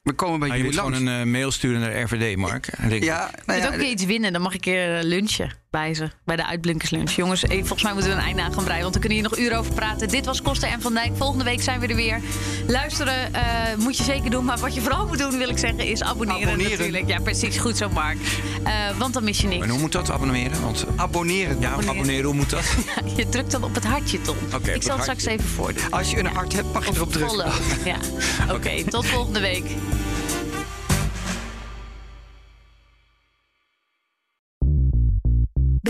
[0.01, 0.95] We komen bij je moet langs.
[0.97, 2.67] gewoon een eh, mail sturen naar RVD, Mark.
[2.67, 4.65] En denk, ja, nou Je ja, moet ook een keer iets winnen, dan mag ik
[4.65, 5.51] een keer eh, lunchen.
[5.71, 6.09] Bij ze.
[6.25, 7.11] Bij de uitblinkerslunch.
[7.11, 8.81] Jongens, eh, volgens mij moeten we een einde aan gaan breien.
[8.81, 10.07] Want we kunnen hier nog uren over praten.
[10.07, 11.11] Dit was Koster en Van Dijk.
[11.17, 12.19] Volgende week zijn we er weer.
[12.67, 13.41] Luisteren eh,
[13.77, 14.45] moet je zeker doen.
[14.45, 16.71] Maar wat je vooral moet doen, wil ik zeggen, is abonneren, Abonneren.
[16.77, 17.07] natuurlijk.
[17.07, 17.57] Ja, precies.
[17.57, 18.17] Goed zo, Mark.
[18.63, 19.63] Eh, want dan mis je niks.
[19.63, 20.61] En hoe moet dat abonneren?
[20.61, 21.59] Want, Abonneren.
[21.59, 22.23] ja, abonneren.
[22.25, 22.75] hoe moet dat?
[23.17, 24.35] Je drukt dan op het hartje, Tom.
[24.73, 25.83] ik zal het straks even voordoen.
[25.91, 27.51] Als je een hart hebt, mag je erop drukken.
[27.85, 27.95] Ja.
[28.55, 29.65] Oké, tot volgende week.